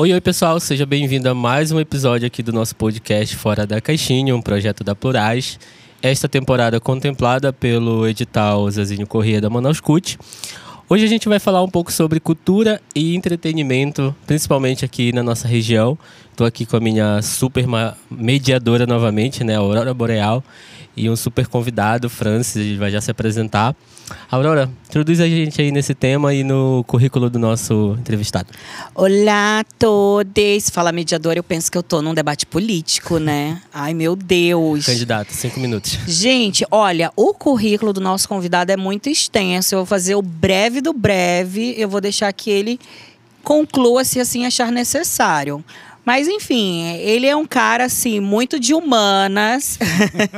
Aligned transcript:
Oi, 0.00 0.14
oi 0.14 0.20
pessoal, 0.22 0.58
seja 0.58 0.86
bem-vindo 0.86 1.28
a 1.28 1.34
mais 1.34 1.70
um 1.72 1.78
episódio 1.78 2.26
aqui 2.26 2.42
do 2.42 2.54
nosso 2.54 2.74
podcast 2.74 3.36
Fora 3.36 3.66
da 3.66 3.82
Caixinha, 3.82 4.34
um 4.34 4.40
projeto 4.40 4.82
da 4.82 4.94
Plurais. 4.94 5.60
Esta 6.00 6.26
temporada 6.26 6.80
contemplada 6.80 7.52
pelo 7.52 8.08
edital 8.08 8.70
Zezinho 8.70 9.06
Corrêa 9.06 9.42
da 9.42 9.50
Manaus 9.50 9.78
CUT. 9.78 10.18
Hoje 10.88 11.04
a 11.04 11.06
gente 11.06 11.28
vai 11.28 11.38
falar 11.38 11.62
um 11.62 11.68
pouco 11.68 11.92
sobre 11.92 12.18
cultura 12.18 12.80
e 12.94 13.14
entretenimento, 13.14 14.16
principalmente 14.26 14.86
aqui 14.86 15.12
na 15.12 15.22
nossa 15.22 15.46
região. 15.46 15.98
Estou 16.30 16.46
aqui 16.46 16.64
com 16.64 16.78
a 16.78 16.80
minha 16.80 17.20
super 17.20 17.66
mediadora 18.10 18.86
novamente, 18.86 19.44
né, 19.44 19.56
Aurora 19.56 19.92
Boreal 19.92 20.42
e 20.96 21.10
um 21.10 21.14
super 21.14 21.46
convidado, 21.46 22.08
Francis, 22.08 22.78
vai 22.78 22.90
já 22.90 23.02
se 23.02 23.10
apresentar. 23.10 23.76
Aurora, 24.30 24.70
introduz 24.88 25.20
a 25.20 25.26
gente 25.26 25.60
aí 25.60 25.70
nesse 25.70 25.94
tema 25.94 26.32
e 26.34 26.44
no 26.44 26.84
currículo 26.86 27.28
do 27.28 27.38
nosso 27.38 27.96
entrevistado. 27.98 28.48
Olá 28.94 29.60
a 29.60 29.64
todos. 29.78 30.70
Fala 30.70 30.92
mediadora, 30.92 31.38
eu 31.38 31.42
penso 31.42 31.70
que 31.70 31.76
eu 31.78 31.82
tô 31.82 32.00
num 32.02 32.14
debate 32.14 32.46
político, 32.46 33.18
né? 33.18 33.60
Ai, 33.72 33.94
meu 33.94 34.14
Deus. 34.14 34.86
Candidato, 34.86 35.32
cinco 35.32 35.60
minutos. 35.60 35.98
Gente, 36.06 36.66
olha, 36.70 37.12
o 37.16 37.34
currículo 37.34 37.92
do 37.92 38.00
nosso 38.00 38.28
convidado 38.28 38.70
é 38.70 38.76
muito 38.76 39.08
extenso. 39.08 39.74
Eu 39.74 39.78
vou 39.80 39.86
fazer 39.86 40.14
o 40.14 40.22
breve 40.22 40.80
do 40.80 40.92
breve. 40.92 41.74
Eu 41.76 41.88
vou 41.88 42.00
deixar 42.00 42.32
que 42.32 42.50
ele 42.50 42.78
conclua 43.42 44.04
se 44.04 44.20
assim 44.20 44.46
achar 44.46 44.70
necessário. 44.70 45.64
Mas 46.04 46.26
enfim, 46.26 46.86
ele 46.96 47.26
é 47.26 47.36
um 47.36 47.46
cara 47.46 47.84
assim 47.84 48.20
muito 48.20 48.58
de 48.58 48.74
humanas. 48.74 49.78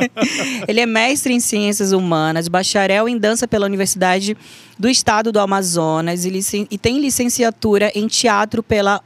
ele 0.66 0.80
é 0.80 0.87
mestre 0.87 1.33
em 1.33 1.41
ciências 1.41 1.93
humanas, 1.93 2.48
bacharel 2.48 3.09
em 3.09 3.16
dança 3.16 3.47
pela 3.47 3.67
Universidade 3.67 4.37
do 4.79 4.89
Estado 4.89 5.30
do 5.30 5.39
Amazonas 5.39 6.25
e, 6.25 6.67
e 6.70 6.79
tem 6.79 6.98
licenciatura 7.01 7.93
em 7.95 8.06
teatro 8.09 8.62
pela 8.62 9.01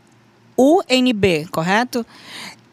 UNB, 0.58 1.46
correto? 1.50 2.04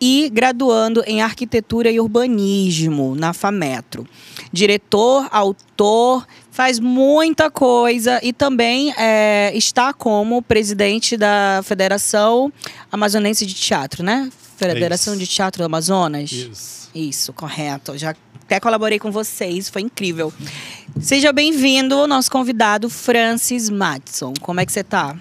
E 0.06 0.30
graduando 0.30 1.02
em 1.08 1.22
arquitetura 1.22 1.90
e 1.90 1.98
urbanismo 1.98 3.16
na 3.16 3.32
FAMetro. 3.32 4.06
Diretor, 4.52 5.30
autor, 5.32 6.28
faz 6.52 6.78
muita 6.78 7.50
coisa 7.50 8.20
e 8.22 8.34
também 8.34 8.94
é, 8.98 9.56
está 9.56 9.94
como 9.94 10.42
presidente 10.42 11.16
da 11.16 11.62
Federação 11.64 12.52
Amazonense 12.92 13.46
de 13.46 13.54
Teatro, 13.54 14.04
né? 14.04 14.30
Federação 14.58 15.14
é 15.14 15.18
de 15.18 15.26
Teatro 15.26 15.60
do 15.60 15.68
Amazonas. 15.68 16.30
Isso. 16.34 16.90
Isso, 16.94 17.32
correto. 17.32 17.98
Já 17.98 18.14
até 18.42 18.60
colaborei 18.60 19.00
com 19.00 19.10
vocês, 19.10 19.70
foi 19.70 19.84
incrível. 19.84 20.34
Seja 21.00 21.32
bem-vindo, 21.32 22.06
nosso 22.08 22.30
convidado 22.30 22.90
Francis 22.90 23.70
Matson. 23.70 24.34
Como 24.42 24.60
é 24.60 24.66
que 24.66 24.72
você 24.74 24.82
está? 24.82 25.18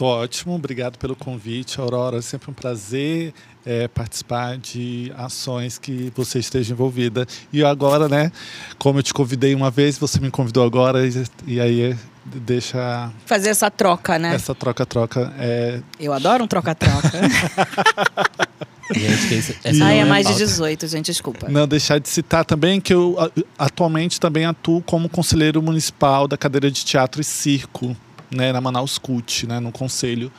Tô 0.00 0.06
ótimo, 0.06 0.54
obrigado 0.54 0.96
pelo 0.96 1.14
convite, 1.14 1.78
Aurora. 1.78 2.16
É 2.16 2.22
sempre 2.22 2.50
um 2.50 2.54
prazer 2.54 3.34
é, 3.64 3.88
participar 3.88 4.56
de 4.58 5.12
ações 5.16 5.78
que 5.78 6.12
você 6.14 6.38
esteja 6.38 6.72
envolvida. 6.72 7.26
E 7.52 7.64
agora, 7.64 8.08
né, 8.08 8.32
como 8.78 8.98
eu 8.98 9.02
te 9.02 9.12
convidei 9.12 9.54
uma 9.54 9.70
vez, 9.70 9.98
você 9.98 10.18
me 10.20 10.30
convidou 10.30 10.64
agora, 10.64 11.06
e, 11.06 11.24
e 11.46 11.60
aí 11.60 11.96
deixa. 12.24 13.10
Fazer 13.26 13.50
essa 13.50 13.70
troca, 13.70 14.18
né? 14.18 14.34
Essa 14.34 14.54
troca-troca. 14.54 15.32
É... 15.38 15.80
Eu 15.98 16.12
adoro 16.12 16.44
um 16.44 16.46
troca-troca. 16.46 17.10
Gente, 18.92 19.34
esse, 19.34 19.56
essa 19.62 19.84
ah, 19.84 19.92
é 19.92 20.04
mais 20.04 20.26
de 20.26 20.34
18, 20.34 20.88
gente, 20.88 21.06
desculpa. 21.06 21.48
Não, 21.48 21.66
deixar 21.66 22.00
de 22.00 22.08
citar 22.08 22.44
também 22.44 22.80
que 22.80 22.92
eu 22.92 23.16
atualmente 23.56 24.18
também 24.18 24.44
atuo 24.44 24.82
como 24.82 25.08
conselheiro 25.08 25.62
municipal 25.62 26.26
da 26.26 26.36
cadeira 26.36 26.68
de 26.70 26.84
teatro 26.84 27.20
e 27.20 27.24
circo, 27.24 27.96
né, 28.30 28.52
na 28.52 28.60
Manaus 28.60 28.98
CUT, 28.98 29.46
né, 29.46 29.60
no 29.60 29.70
conselho 29.70 30.32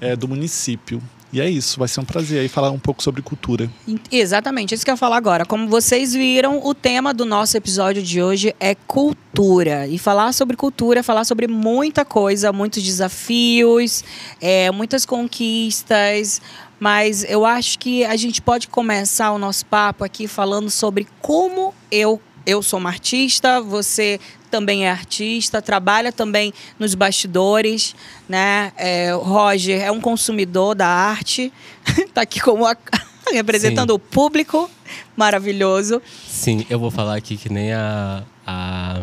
é, 0.00 0.16
do 0.16 0.26
município. 0.26 1.02
E 1.32 1.40
é 1.40 1.48
isso, 1.48 1.78
vai 1.78 1.88
ser 1.88 2.00
um 2.00 2.04
prazer 2.04 2.40
aí 2.40 2.48
falar 2.48 2.70
um 2.70 2.78
pouco 2.78 3.02
sobre 3.02 3.20
cultura. 3.20 3.70
Exatamente, 4.10 4.74
isso 4.74 4.84
que 4.84 4.90
eu 4.90 4.94
ia 4.94 4.96
falar 4.96 5.16
agora. 5.16 5.44
Como 5.44 5.68
vocês 5.68 6.14
viram, 6.14 6.64
o 6.64 6.74
tema 6.74 7.12
do 7.12 7.24
nosso 7.24 7.56
episódio 7.56 8.02
de 8.02 8.22
hoje 8.22 8.54
é 8.58 8.74
cultura. 8.74 9.86
E 9.86 9.98
falar 9.98 10.32
sobre 10.32 10.56
cultura 10.56 11.02
falar 11.02 11.24
sobre 11.24 11.46
muita 11.46 12.04
coisa, 12.04 12.52
muitos 12.52 12.82
desafios, 12.82 14.04
é, 14.40 14.70
muitas 14.70 15.04
conquistas. 15.04 16.40
Mas 16.80 17.24
eu 17.24 17.44
acho 17.44 17.78
que 17.78 18.04
a 18.04 18.16
gente 18.16 18.40
pode 18.40 18.68
começar 18.68 19.32
o 19.32 19.38
nosso 19.38 19.66
papo 19.66 20.04
aqui 20.04 20.28
falando 20.28 20.70
sobre 20.70 21.06
como 21.20 21.74
eu 21.90 22.20
eu 22.48 22.62
sou 22.62 22.78
uma 22.78 22.88
artista, 22.88 23.60
você 23.60 24.18
também 24.50 24.86
é 24.86 24.90
artista, 24.90 25.60
trabalha 25.60 26.10
também 26.10 26.54
nos 26.78 26.94
bastidores, 26.94 27.94
né? 28.26 28.72
É, 28.78 29.14
o 29.14 29.18
Roger 29.18 29.82
é 29.82 29.92
um 29.92 30.00
consumidor 30.00 30.74
da 30.74 30.88
arte, 30.88 31.52
está 31.98 32.22
aqui 32.24 32.40
como 32.40 32.64
a, 32.64 32.74
representando 33.30 33.90
Sim. 33.90 33.96
o 33.96 33.98
público, 33.98 34.70
maravilhoso. 35.14 36.00
Sim, 36.26 36.64
eu 36.70 36.78
vou 36.78 36.90
falar 36.90 37.16
aqui 37.16 37.36
que 37.36 37.52
nem 37.52 37.70
a, 37.74 38.24
a 38.46 39.02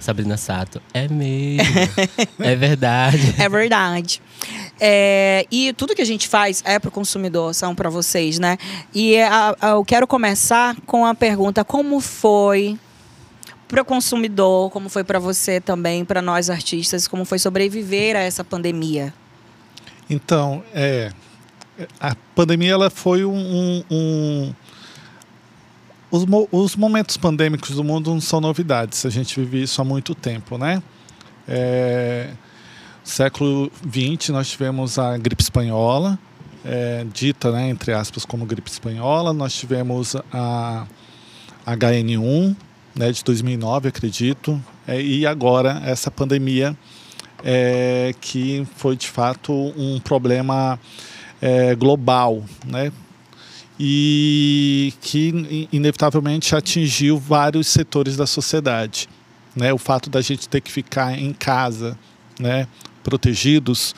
Sabrina 0.00 0.36
Sato. 0.36 0.80
É 0.94 1.08
mesmo, 1.08 1.62
é 2.38 2.56
verdade. 2.56 3.34
É 3.38 3.48
verdade. 3.48 4.22
É, 4.80 5.46
e 5.50 5.72
tudo 5.72 5.94
que 5.94 6.02
a 6.02 6.06
gente 6.06 6.28
faz 6.28 6.62
é 6.64 6.78
para 6.78 6.88
o 6.88 6.92
consumidor, 6.92 7.54
são 7.54 7.74
para 7.74 7.90
vocês, 7.90 8.38
né? 8.38 8.56
E 8.94 9.18
a, 9.20 9.56
a, 9.60 9.68
eu 9.70 9.84
quero 9.84 10.06
começar 10.06 10.76
com 10.86 11.04
a 11.04 11.14
pergunta: 11.14 11.64
como 11.64 12.00
foi 12.00 12.78
para 13.66 13.82
o 13.82 13.84
consumidor, 13.84 14.70
como 14.70 14.88
foi 14.88 15.04
para 15.04 15.18
você 15.18 15.60
também, 15.60 16.04
para 16.04 16.22
nós 16.22 16.48
artistas, 16.48 17.06
como 17.06 17.24
foi 17.24 17.38
sobreviver 17.38 18.16
a 18.16 18.20
essa 18.20 18.42
pandemia? 18.42 19.12
Então, 20.08 20.62
é, 20.72 21.12
a 22.00 22.16
pandemia 22.34 22.72
ela 22.72 22.88
foi 22.88 23.24
um, 23.24 23.36
um, 23.36 23.84
um 23.90 24.54
os, 26.10 26.24
os, 26.50 26.76
momentos 26.76 27.16
pandêmicos 27.16 27.74
do 27.74 27.84
mundo 27.84 28.10
não 28.10 28.20
são 28.20 28.40
novidades. 28.40 29.04
A 29.04 29.10
gente 29.10 29.38
vive 29.40 29.62
isso 29.62 29.80
há 29.80 29.84
muito 29.84 30.14
tempo, 30.14 30.56
né? 30.56 30.82
É, 31.46 32.30
século 33.04 33.70
XX 33.82 34.30
nós 34.30 34.50
tivemos 34.50 34.98
a 34.98 35.16
gripe 35.16 35.42
espanhola, 35.42 36.18
é, 36.64 37.06
dita, 37.12 37.50
né, 37.50 37.70
entre 37.70 37.92
aspas, 37.92 38.24
como 38.24 38.44
gripe 38.44 38.70
espanhola. 38.70 39.32
Nós 39.32 39.54
tivemos 39.54 40.14
a 40.32 40.86
HN1, 41.66 42.56
né, 42.94 43.12
de 43.12 43.22
2009, 43.24 43.88
acredito, 43.88 44.62
é, 44.86 45.00
e 45.00 45.26
agora 45.26 45.80
essa 45.84 46.10
pandemia 46.10 46.76
é, 47.44 48.14
que 48.20 48.66
foi 48.76 48.96
de 48.96 49.08
fato 49.08 49.52
um 49.52 50.00
problema 50.00 50.78
é, 51.40 51.74
global, 51.74 52.42
né, 52.66 52.92
e 53.78 54.92
que 55.00 55.68
inevitavelmente 55.72 56.54
atingiu 56.54 57.18
vários 57.18 57.68
setores 57.68 58.16
da 58.16 58.26
sociedade. 58.26 59.08
Né, 59.54 59.72
o 59.72 59.78
fato 59.78 60.08
da 60.08 60.20
gente 60.20 60.48
ter 60.48 60.60
que 60.60 60.70
ficar 60.70 61.18
em 61.18 61.32
casa, 61.32 61.98
né, 62.38 62.68
protegidos, 63.02 63.94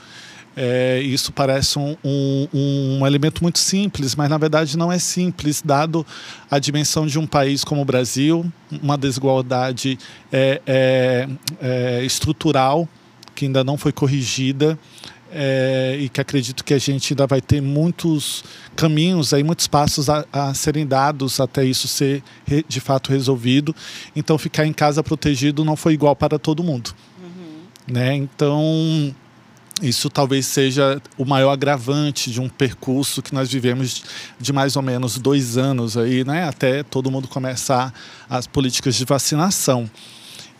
é, 0.56 1.00
isso 1.00 1.32
parece 1.32 1.78
um, 1.78 1.96
um, 2.04 2.48
um, 2.52 3.06
elemento 3.06 3.42
muito 3.42 3.58
simples, 3.58 4.14
mas 4.14 4.28
na 4.28 4.38
verdade 4.38 4.76
não 4.76 4.90
é 4.90 4.98
simples, 4.98 5.62
dado 5.62 6.04
a 6.50 6.58
dimensão 6.58 7.06
de 7.06 7.18
um 7.18 7.26
país 7.26 7.62
como 7.62 7.82
o 7.82 7.84
Brasil, 7.84 8.50
uma 8.82 8.98
desigualdade 8.98 9.98
é, 10.32 10.60
é, 10.66 11.28
é 11.60 12.04
estrutural 12.04 12.88
que 13.40 13.46
ainda 13.46 13.64
não 13.64 13.78
foi 13.78 13.90
corrigida. 13.90 14.78
É, 15.32 15.96
e 16.00 16.08
que 16.08 16.20
acredito 16.20 16.64
que 16.64 16.74
a 16.74 16.78
gente 16.78 17.12
ainda 17.12 17.26
vai 17.26 17.40
ter 17.40 17.60
muitos 17.60 18.42
caminhos, 18.74 19.32
aí, 19.32 19.44
muitos 19.44 19.68
passos 19.68 20.10
a, 20.10 20.24
a 20.32 20.52
serem 20.54 20.84
dados 20.86 21.38
até 21.38 21.64
isso 21.64 21.86
ser 21.86 22.22
re, 22.44 22.64
de 22.68 22.80
fato 22.80 23.10
resolvido. 23.10 23.74
Então, 24.14 24.36
ficar 24.36 24.66
em 24.66 24.72
casa 24.72 25.02
protegido 25.02 25.64
não 25.64 25.76
foi 25.76 25.94
igual 25.94 26.16
para 26.16 26.38
todo 26.38 26.64
mundo. 26.64 26.92
Uhum. 27.22 27.94
Né? 27.94 28.16
Então, 28.16 29.14
isso 29.82 30.10
talvez 30.10 30.46
seja 30.46 31.00
o 31.16 31.24
maior 31.24 31.52
agravante 31.52 32.30
de 32.30 32.40
um 32.40 32.48
percurso 32.48 33.22
que 33.22 33.32
nós 33.32 33.50
vivemos 33.50 34.02
de 34.38 34.52
mais 34.52 34.76
ou 34.76 34.82
menos 34.82 35.18
dois 35.18 35.56
anos 35.56 35.96
aí, 35.96 36.22
né? 36.22 36.44
Até 36.44 36.82
todo 36.82 37.10
mundo 37.10 37.26
começar 37.28 37.92
as 38.28 38.46
políticas 38.46 38.94
de 38.94 39.04
vacinação. 39.04 39.90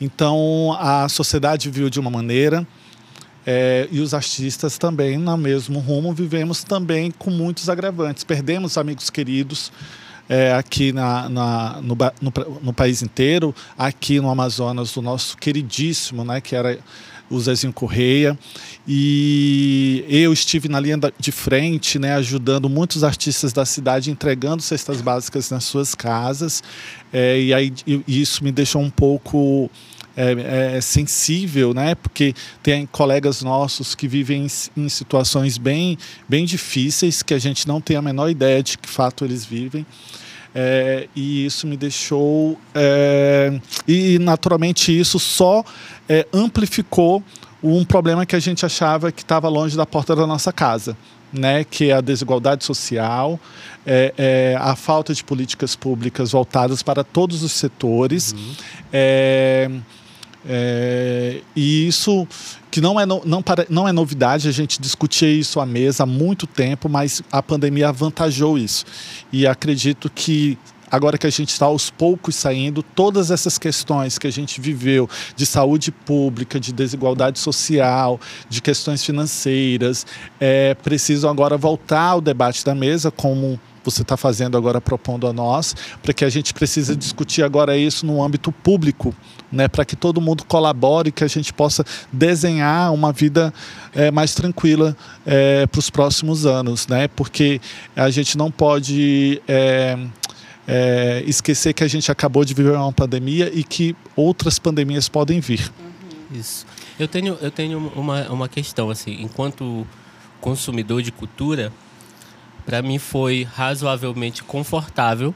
Então 0.00 0.74
a 0.80 1.08
sociedade 1.08 1.68
viu 1.68 1.90
de 1.90 2.00
uma 2.00 2.10
maneira 2.10 2.66
é, 3.46 3.88
e 3.90 4.00
os 4.00 4.12
artistas 4.12 4.76
também 4.76 5.16
no 5.16 5.36
mesmo 5.36 5.78
rumo 5.78 6.12
vivemos 6.12 6.62
também 6.62 7.10
com 7.10 7.30
muitos 7.30 7.68
agravantes. 7.68 8.24
Perdemos 8.24 8.76
amigos 8.76 9.10
queridos. 9.10 9.72
É, 10.28 10.52
aqui 10.52 10.92
na, 10.92 11.28
na 11.28 11.80
no, 11.82 11.96
no, 12.20 12.60
no, 12.62 12.72
país 12.72 13.02
inteiro, 13.02 13.52
aqui 13.76 14.20
no 14.20 14.30
Amazonas, 14.30 14.96
o 14.96 15.02
nosso 15.02 15.36
queridíssimo, 15.36 16.24
né, 16.24 16.40
que 16.40 16.54
era 16.54 16.78
o 17.28 17.40
Zezinho 17.40 17.72
Correia. 17.72 18.38
E 18.86 20.04
eu 20.08 20.32
estive 20.32 20.68
na 20.68 20.78
linha 20.78 20.98
de 21.18 21.32
frente, 21.32 21.98
né, 21.98 22.14
ajudando 22.14 22.68
muitos 22.68 23.02
artistas 23.02 23.52
da 23.52 23.64
cidade, 23.64 24.10
entregando 24.10 24.62
cestas 24.62 25.00
básicas 25.00 25.50
nas 25.50 25.64
suas 25.64 25.96
casas. 25.96 26.62
É, 27.12 27.40
e 27.40 27.52
aí 27.52 27.72
isso 28.06 28.44
me 28.44 28.52
deixou 28.52 28.82
um 28.82 28.90
pouco 28.90 29.68
é, 30.20 30.76
é, 30.76 30.80
sensível, 30.82 31.72
né? 31.72 31.94
Porque 31.94 32.34
tem 32.62 32.84
colegas 32.84 33.40
nossos 33.40 33.94
que 33.94 34.06
vivem 34.06 34.46
em, 34.76 34.82
em, 34.82 34.88
situações 34.88 35.56
bem, 35.56 35.96
bem 36.28 36.44
difíceis 36.44 37.22
que 37.22 37.32
a 37.32 37.38
gente 37.38 37.66
não 37.66 37.80
tem 37.80 37.96
a 37.96 38.02
menor 38.02 38.28
ideia 38.28 38.62
de 38.62 38.76
que 38.76 38.88
fato 38.88 39.24
eles 39.24 39.46
vivem. 39.46 39.86
É, 40.54 41.08
e 41.16 41.46
isso 41.46 41.66
me 41.66 41.76
deixou. 41.76 42.58
É, 42.74 43.58
e 43.88 44.18
naturalmente 44.18 44.98
isso 44.98 45.18
só 45.18 45.64
é, 46.06 46.26
amplificou 46.32 47.22
um 47.62 47.82
problema 47.84 48.26
que 48.26 48.36
a 48.36 48.40
gente 48.40 48.66
achava 48.66 49.10
que 49.10 49.22
estava 49.22 49.48
longe 49.48 49.76
da 49.76 49.86
porta 49.86 50.14
da 50.14 50.26
nossa 50.26 50.52
casa. 50.52 50.96
Né, 51.32 51.62
que 51.62 51.90
é 51.90 51.92
a 51.92 52.00
desigualdade 52.00 52.64
social, 52.64 53.38
é, 53.86 54.12
é, 54.18 54.58
a 54.58 54.74
falta 54.74 55.14
de 55.14 55.22
políticas 55.22 55.76
públicas 55.76 56.32
voltadas 56.32 56.82
para 56.82 57.04
todos 57.04 57.44
os 57.44 57.52
setores. 57.52 58.32
Uhum. 58.32 58.54
É, 58.92 59.70
é, 60.46 61.40
e 61.54 61.86
isso 61.86 62.26
que 62.70 62.80
não 62.80 62.98
é, 62.98 63.04
no, 63.04 63.22
não, 63.24 63.42
não 63.68 63.88
é 63.88 63.92
novidade, 63.92 64.48
a 64.48 64.52
gente 64.52 64.80
discutia 64.80 65.30
isso 65.30 65.60
à 65.60 65.66
mesa 65.66 66.04
há 66.04 66.06
muito 66.06 66.46
tempo, 66.46 66.88
mas 66.88 67.22
a 67.30 67.42
pandemia 67.42 67.88
avantajou 67.88 68.56
isso. 68.56 68.84
E 69.32 69.46
acredito 69.46 70.08
que 70.08 70.56
agora 70.90 71.16
que 71.16 71.26
a 71.26 71.30
gente 71.30 71.50
está 71.50 71.66
aos 71.66 71.88
poucos 71.88 72.34
saindo, 72.34 72.82
todas 72.82 73.30
essas 73.30 73.58
questões 73.58 74.18
que 74.18 74.26
a 74.26 74.32
gente 74.32 74.60
viveu 74.60 75.08
de 75.36 75.46
saúde 75.46 75.92
pública, 75.92 76.58
de 76.58 76.72
desigualdade 76.72 77.38
social, 77.38 78.20
de 78.48 78.60
questões 78.60 79.04
financeiras, 79.04 80.06
é, 80.40 80.74
precisam 80.74 81.30
agora 81.30 81.56
voltar 81.56 82.08
ao 82.08 82.20
debate 82.20 82.64
da 82.64 82.74
mesa 82.74 83.10
como 83.10 83.60
você 83.84 84.02
está 84.02 84.16
fazendo 84.16 84.58
agora 84.58 84.80
propondo 84.80 85.26
a 85.26 85.32
nós, 85.32 85.74
para 86.02 86.12
que 86.12 86.24
a 86.24 86.28
gente 86.28 86.52
precisa 86.52 86.94
discutir 86.94 87.42
agora 87.42 87.76
isso 87.76 88.04
no 88.04 88.22
âmbito 88.22 88.52
público, 88.52 89.14
né, 89.50 89.68
para 89.68 89.84
que 89.84 89.96
todo 89.96 90.20
mundo 90.20 90.44
colabore, 90.44 91.10
que 91.10 91.24
a 91.24 91.28
gente 91.28 91.52
possa 91.52 91.84
desenhar 92.12 92.92
uma 92.92 93.12
vida 93.12 93.52
é, 93.94 94.10
mais 94.10 94.34
tranquila 94.34 94.96
é, 95.26 95.66
para 95.66 95.78
os 95.78 95.90
próximos 95.90 96.46
anos, 96.46 96.86
né, 96.86 97.08
porque 97.08 97.60
a 97.96 98.10
gente 98.10 98.38
não 98.38 98.50
pode 98.50 99.42
é, 99.48 99.98
é, 100.66 101.22
esquecer 101.26 101.72
que 101.72 101.82
a 101.82 101.88
gente 101.88 102.10
acabou 102.10 102.44
de 102.44 102.54
viver 102.54 102.76
uma 102.76 102.92
pandemia 102.92 103.50
e 103.52 103.64
que 103.64 103.96
outras 104.14 104.58
pandemias 104.58 105.08
podem 105.08 105.40
vir. 105.40 105.70
Isso. 106.32 106.64
Eu 106.98 107.08
tenho, 107.08 107.36
eu 107.40 107.50
tenho 107.50 107.78
uma, 107.96 108.28
uma 108.30 108.48
questão 108.48 108.90
assim, 108.90 109.22
enquanto 109.22 109.86
consumidor 110.40 111.02
de 111.02 111.10
cultura, 111.10 111.72
para 112.64 112.82
mim 112.82 112.98
foi 112.98 113.46
razoavelmente 113.50 114.44
confortável 114.44 115.34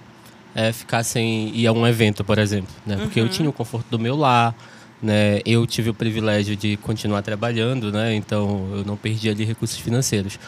é, 0.55 0.73
ficar 0.73 1.03
sem 1.03 1.55
ir 1.55 1.67
a 1.67 1.73
um 1.73 1.87
evento, 1.87 2.23
por 2.23 2.39
exemplo, 2.39 2.73
né? 2.87 2.97
Porque 2.97 3.21
uhum. 3.21 3.27
eu 3.27 3.33
tinha 3.33 3.49
o 3.49 3.53
conforto 3.53 3.87
do 3.91 3.99
meu 3.99 4.17
lar, 4.17 4.55
né? 5.03 5.41
Eu 5.45 5.67
tive 5.67 5.91
o 5.91 5.95
privilégio 5.95 6.55
de 6.57 6.77
continuar 6.77 7.23
trabalhando, 7.23 7.91
né? 7.91 8.15
Então 8.15 8.69
eu 8.73 8.85
não 8.85 8.97
perdi 8.97 9.29
ali 9.29 9.45
recursos 9.45 9.79
financeiros. 9.79 10.39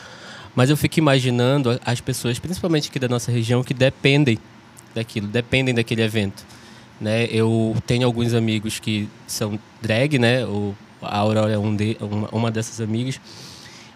Mas 0.55 0.71
eu 0.71 0.77
fico 0.77 0.99
imaginando 0.99 1.79
as 1.85 2.01
pessoas, 2.01 2.39
principalmente 2.39 2.89
aqui 2.89 2.99
da 2.99 3.09
nossa 3.09 3.31
região, 3.31 3.63
que 3.63 3.75
dependem 3.75 4.39
daquilo, 4.95 5.27
dependem 5.27 5.75
daquele 5.75 6.03
evento, 6.03 6.47
né? 7.01 7.27
Eu 7.31 7.77
tenho 7.87 8.07
alguns 8.07 8.33
amigos 8.33 8.79
que 8.79 9.09
são 9.27 9.59
drag, 9.83 10.19
né? 10.19 10.47
O, 10.47 10.75
a 11.03 11.19
Aurora 11.19 11.53
é 11.53 11.59
um 11.59 11.75
de, 11.77 11.97
uma, 12.01 12.29
uma 12.31 12.51
dessas 12.51 12.81
amigas 12.81 13.21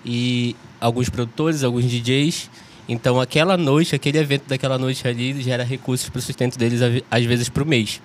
e 0.04 0.54
alguns 0.80 1.08
produtores, 1.08 1.64
alguns 1.64 1.84
DJs 1.84 2.50
então, 2.92 3.20
aquela 3.20 3.56
noite, 3.56 3.94
aquele 3.94 4.18
evento 4.18 4.48
daquela 4.48 4.76
noite 4.76 5.06
ali 5.06 5.40
gera 5.40 5.62
recursos 5.62 6.08
para 6.08 6.18
o 6.18 6.22
sustento 6.22 6.58
deles, 6.58 6.80
às 7.08 7.24
vezes, 7.24 7.48
para 7.48 7.62
o 7.62 7.66
mês. 7.66 8.02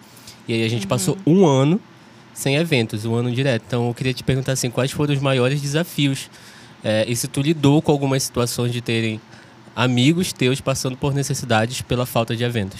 E 0.47 0.53
aí 0.53 0.63
a 0.63 0.69
gente 0.69 0.83
uhum. 0.83 0.89
passou 0.89 1.17
um 1.25 1.43
ano 1.43 1.81
sem 2.35 2.55
eventos, 2.55 3.03
um 3.03 3.15
ano 3.15 3.31
direto. 3.31 3.63
Então, 3.65 3.87
eu 3.87 3.93
queria 3.95 4.13
te 4.13 4.23
perguntar 4.23 4.51
assim, 4.51 4.69
quais 4.69 4.91
foram 4.91 5.11
os 5.15 5.19
maiores 5.19 5.59
desafios? 5.59 6.29
É, 6.83 7.03
e 7.07 7.15
se 7.15 7.27
tu 7.27 7.41
lidou 7.41 7.81
com 7.81 7.91
algumas 7.91 8.21
situações 8.21 8.71
de 8.71 8.79
terem 8.79 9.19
amigos 9.75 10.31
teus 10.31 10.61
passando 10.61 10.95
por 10.95 11.15
necessidades 11.15 11.81
pela 11.81 12.05
falta 12.05 12.35
de 12.35 12.43
eventos? 12.43 12.79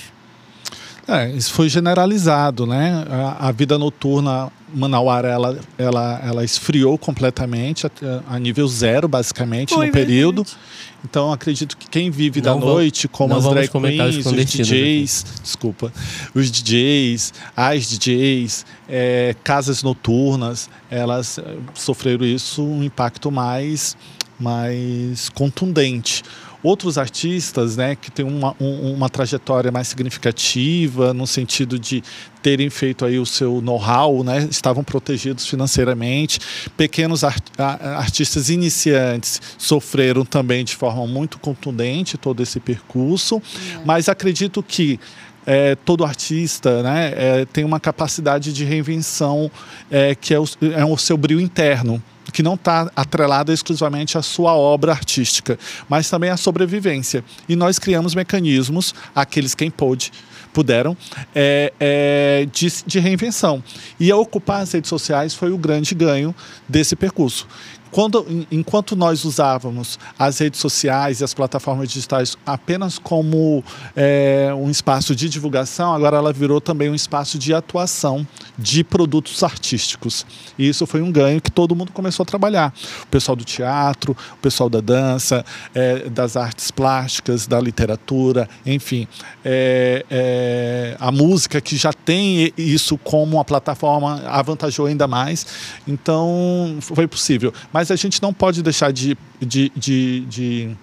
É, 1.08 1.32
isso 1.32 1.54
foi 1.54 1.70
generalizado, 1.70 2.68
né? 2.68 3.04
A, 3.10 3.48
a, 3.48 3.52
vida 3.52 3.80
noturna 3.80 4.52
manauara 4.76 5.30
ela, 5.30 5.60
ela, 5.78 6.22
ela 6.24 6.44
esfriou 6.44 6.98
completamente 6.98 7.88
a, 7.88 7.92
a 8.28 8.40
nível 8.40 8.68
zero, 8.68 9.08
basicamente, 9.08 9.74
foi, 9.74 9.88
no 9.88 9.92
período. 9.92 10.44
Verdade. 10.44 10.58
Então, 11.04 11.32
acredito 11.32 11.78
que 11.78 11.88
quem 11.88 12.10
vive 12.10 12.42
não 12.42 12.60
da 12.60 12.66
noite, 12.66 13.08
como 13.08 13.36
as 13.36 13.44
drag 13.44 13.70
queens, 13.70 14.26
os 14.26 14.34
DJs, 14.34 15.26
aqui. 15.28 15.42
desculpa, 15.42 15.94
os 16.34 16.50
DJs, 16.50 17.34
as 17.56 17.88
DJs, 17.88 18.66
é, 18.90 19.36
casas 19.44 19.84
noturnas, 19.84 20.70
elas 20.90 21.38
eh, 21.38 21.44
sofreram 21.76 22.26
isso 22.26 22.64
um 22.64 22.84
impacto 22.84 23.32
mais, 23.32 23.96
mais 24.40 25.30
contundente 25.30 26.24
outros 26.66 26.98
artistas 26.98 27.78
né, 27.78 27.96
que 27.96 28.10
têm 28.10 28.26
uma, 28.26 28.56
um, 28.60 28.94
uma 28.94 29.10
trajetória 29.10 29.72
mais 29.72 29.88
significativa, 29.88 31.14
no 31.14 31.28
sentido 31.28 31.78
de 31.78 32.04
terem 32.42 32.70
feito 32.70 33.06
aí 33.06 33.20
o 33.20 33.26
seu 33.26 33.62
know-how, 33.62 34.24
né, 34.24 34.48
estavam 34.50 34.84
protegidos 34.84 35.48
financeiramente. 35.48 36.40
Pequenos 36.76 37.24
art 37.24 37.44
artistas 37.58 38.50
iniciantes 38.50 39.42
sofreram 39.58 40.26
também 40.26 40.66
de 40.66 40.76
forma 40.76 41.06
muito 41.06 41.40
contundente 41.40 42.18
todo 42.18 42.42
esse 42.42 42.60
percurso, 42.60 43.38
é. 43.38 43.82
mas 43.86 44.10
acredito 44.10 44.64
que 44.64 45.00
é, 45.46 45.76
todo 45.76 46.04
artista 46.04 46.82
né, 46.82 47.14
é, 47.16 47.46
tem 47.46 47.64
uma 47.64 47.80
capacidade 47.80 48.52
de 48.52 48.64
reinvenção 48.66 49.52
é, 49.92 50.16
que 50.16 50.34
é 50.34 50.40
o, 50.40 50.46
é 50.76 50.84
o 50.84 50.98
seu 50.98 51.16
brilho 51.16 51.40
interno 51.40 52.02
que 52.36 52.44
não 52.44 52.56
está 52.56 52.92
atrelada 52.94 53.54
exclusivamente 53.54 54.18
à 54.18 54.22
sua 54.22 54.54
obra 54.54 54.92
artística, 54.92 55.58
mas 55.88 56.10
também 56.10 56.30
à 56.30 56.36
sobrevivência. 56.36 57.24
E 57.48 57.56
nós 57.56 57.80
criamos 57.80 58.14
mecanismos, 58.14 58.94
aqueles 59.16 59.56
quem 59.56 59.72
pôde, 59.72 60.12
puderam, 60.52 60.98
é, 61.34 61.72
é, 61.80 62.48
de, 62.52 62.68
de 62.86 63.00
reinvenção. 63.00 63.64
E 63.98 64.12
ocupar 64.12 64.64
as 64.64 64.74
redes 64.74 64.90
sociais 64.90 65.34
foi 65.34 65.54
o 65.54 65.58
grande 65.58 65.96
ganho 65.96 66.36
desse 66.68 66.94
percurso. 66.94 67.48
Quando, 67.96 68.46
enquanto 68.52 68.94
nós 68.94 69.24
usávamos 69.24 69.98
as 70.20 70.40
redes 70.40 70.60
sociais 70.60 71.22
e 71.22 71.24
as 71.24 71.34
plataformas 71.34 71.88
digitais 71.88 72.36
apenas 72.46 73.00
como 73.00 73.64
é, 73.96 74.54
um 74.54 74.70
espaço 74.70 75.16
de 75.16 75.30
divulgação, 75.30 75.94
agora 75.94 76.18
ela 76.18 76.34
virou 76.34 76.60
também 76.60 76.90
um 76.90 76.94
espaço 76.94 77.40
de 77.40 77.54
atuação 77.54 78.28
de 78.58 78.84
produtos 78.84 79.42
artísticos. 79.44 80.26
E 80.60 80.68
isso 80.68 80.86
foi 80.86 81.02
um 81.02 81.10
ganho 81.10 81.40
que 81.40 81.50
todo 81.50 81.74
mundo 81.74 81.94
começou 81.94 82.24
a 82.24 82.26
trabalhar. 82.26 82.74
O 83.04 83.08
pessoal 83.08 83.34
do 83.34 83.46
teatro, 83.46 84.12
o 84.34 84.38
pessoal 84.42 84.70
da 84.70 84.82
dança, 84.82 85.46
é, 85.74 86.10
das 86.10 86.36
artes 86.36 86.72
plásticas, 86.72 87.48
da 87.48 87.62
literatura, 87.62 88.50
enfim. 88.66 89.08
É, 89.46 90.98
a 91.00 91.14
música 91.14 91.62
que 91.62 91.78
já 91.78 91.94
tem 91.94 92.52
isso 92.58 92.98
como 92.98 93.38
uma 93.38 93.46
plataforma 93.46 94.22
avantajou 94.28 94.88
ainda 94.88 95.08
mais. 95.08 95.46
Então, 95.88 96.78
foi 96.82 97.08
possível. 97.08 97.54
Mas 97.72 97.85
mas 97.86 97.92
a 97.92 97.96
gente 97.96 98.20
não 98.20 98.34
pode 98.34 98.64
deixar 98.64 98.92
de, 98.92 99.16
de, 99.40 99.72
de, 99.76 100.22
de 100.22 100.78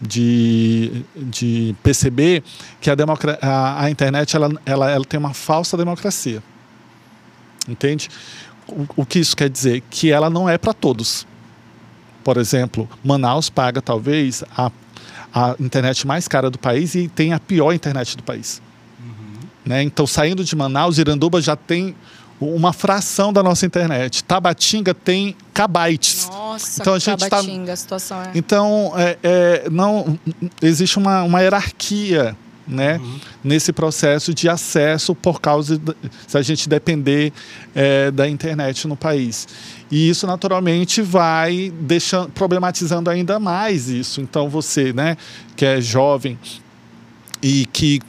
de, 0.00 1.04
de, 1.16 1.74
perceber 1.82 2.42
que 2.80 2.90
a, 2.90 2.96
a, 3.40 3.84
a 3.84 3.90
internet 3.90 4.36
ela, 4.36 4.50
ela, 4.66 4.90
ela, 4.90 5.04
tem 5.04 5.18
uma 5.18 5.32
falsa 5.32 5.76
democracia. 5.76 6.42
Entende? 7.66 8.10
O, 8.66 8.86
o 8.96 9.06
que 9.06 9.20
isso 9.20 9.34
quer 9.36 9.48
dizer? 9.48 9.82
Que 9.88 10.10
ela 10.10 10.28
não 10.28 10.48
é 10.48 10.58
para 10.58 10.74
todos. 10.74 11.26
Por 12.22 12.36
exemplo, 12.36 12.88
Manaus 13.02 13.48
paga 13.48 13.80
talvez 13.80 14.44
a, 14.54 14.70
a 15.32 15.54
internet 15.60 16.06
mais 16.06 16.28
cara 16.28 16.50
do 16.50 16.58
país 16.58 16.94
e 16.94 17.08
tem 17.08 17.32
a 17.32 17.40
pior 17.40 17.72
internet 17.72 18.16
do 18.16 18.22
país. 18.22 18.60
Uhum. 19.00 19.48
Né? 19.64 19.82
Então, 19.82 20.06
saindo 20.06 20.44
de 20.44 20.54
Manaus, 20.54 20.98
Iranduba 20.98 21.40
já 21.40 21.56
tem 21.56 21.94
uma 22.46 22.72
fração 22.72 23.32
da 23.32 23.42
nossa 23.42 23.64
internet. 23.66 24.24
Tabatinga 24.24 24.94
tem 24.94 25.36
kbytes. 25.52 26.28
Nossa, 26.28 26.82
então 26.82 26.94
a 26.94 26.98
gente 26.98 27.18
tá 27.18 27.28
Tabatinga, 27.28 27.66
tá... 27.66 27.72
a 27.72 27.76
situação 27.76 28.22
é. 28.22 28.30
Então 28.34 28.92
é, 28.96 29.18
é, 29.22 29.70
não 29.70 30.18
existe 30.62 30.98
uma, 30.98 31.22
uma 31.22 31.40
hierarquia 31.40 32.36
né, 32.66 32.96
uhum. 32.96 33.20
nesse 33.42 33.72
processo 33.72 34.32
de 34.32 34.48
acesso 34.48 35.14
por 35.14 35.40
causa 35.40 35.78
de, 35.78 35.94
se 36.26 36.38
a 36.38 36.42
gente 36.42 36.68
depender 36.68 37.32
é, 37.74 38.10
da 38.10 38.28
internet 38.28 38.88
no 38.88 38.96
país. 38.96 39.46
E 39.90 40.08
isso 40.08 40.26
naturalmente 40.26 41.02
vai 41.02 41.72
deixando, 41.80 42.30
problematizando 42.30 43.10
ainda 43.10 43.38
mais 43.38 43.88
isso. 43.88 44.20
Então 44.20 44.48
você, 44.48 44.92
né, 44.92 45.16
que 45.56 45.64
é 45.64 45.80
jovem 45.80 46.38
e 47.42 47.66
que 47.66 48.00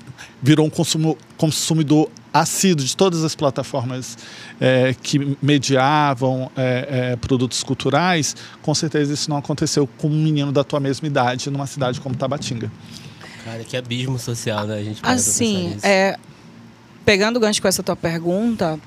virou 0.42 0.66
um 0.66 0.70
consumo, 0.70 1.18
consumidor 1.38 2.10
assíduo 2.36 2.86
de 2.86 2.98
todas 2.98 3.24
as 3.24 3.34
plataformas 3.34 4.18
é, 4.60 4.94
que 5.02 5.38
mediavam 5.42 6.52
é, 6.58 7.12
é, 7.14 7.16
produtos 7.16 7.64
culturais, 7.64 8.36
com 8.62 8.76
certeza 8.76 9.14
isso 9.14 9.30
não 9.30 9.38
aconteceu 9.38 9.88
com 9.88 10.08
um 10.08 10.24
menino 10.24 10.52
da 10.52 10.62
tua 10.62 10.82
mesma 10.82 11.08
idade 11.08 11.50
numa 11.50 11.66
cidade 11.66 12.02
como 12.02 12.14
Tabatinga. 12.14 12.70
Cara, 13.46 13.64
que 13.64 13.78
abismo 13.78 14.20
social, 14.20 14.68
né? 14.68 14.76
A 14.76 14.84
gente 14.84 15.00
assim, 15.04 15.78
é, 15.82 16.18
pegando 17.06 17.38
o 17.38 17.40
gancho 17.40 17.62
com 17.62 17.70
essa 17.70 17.82
tua 17.82 17.96
pergunta, 17.96 18.78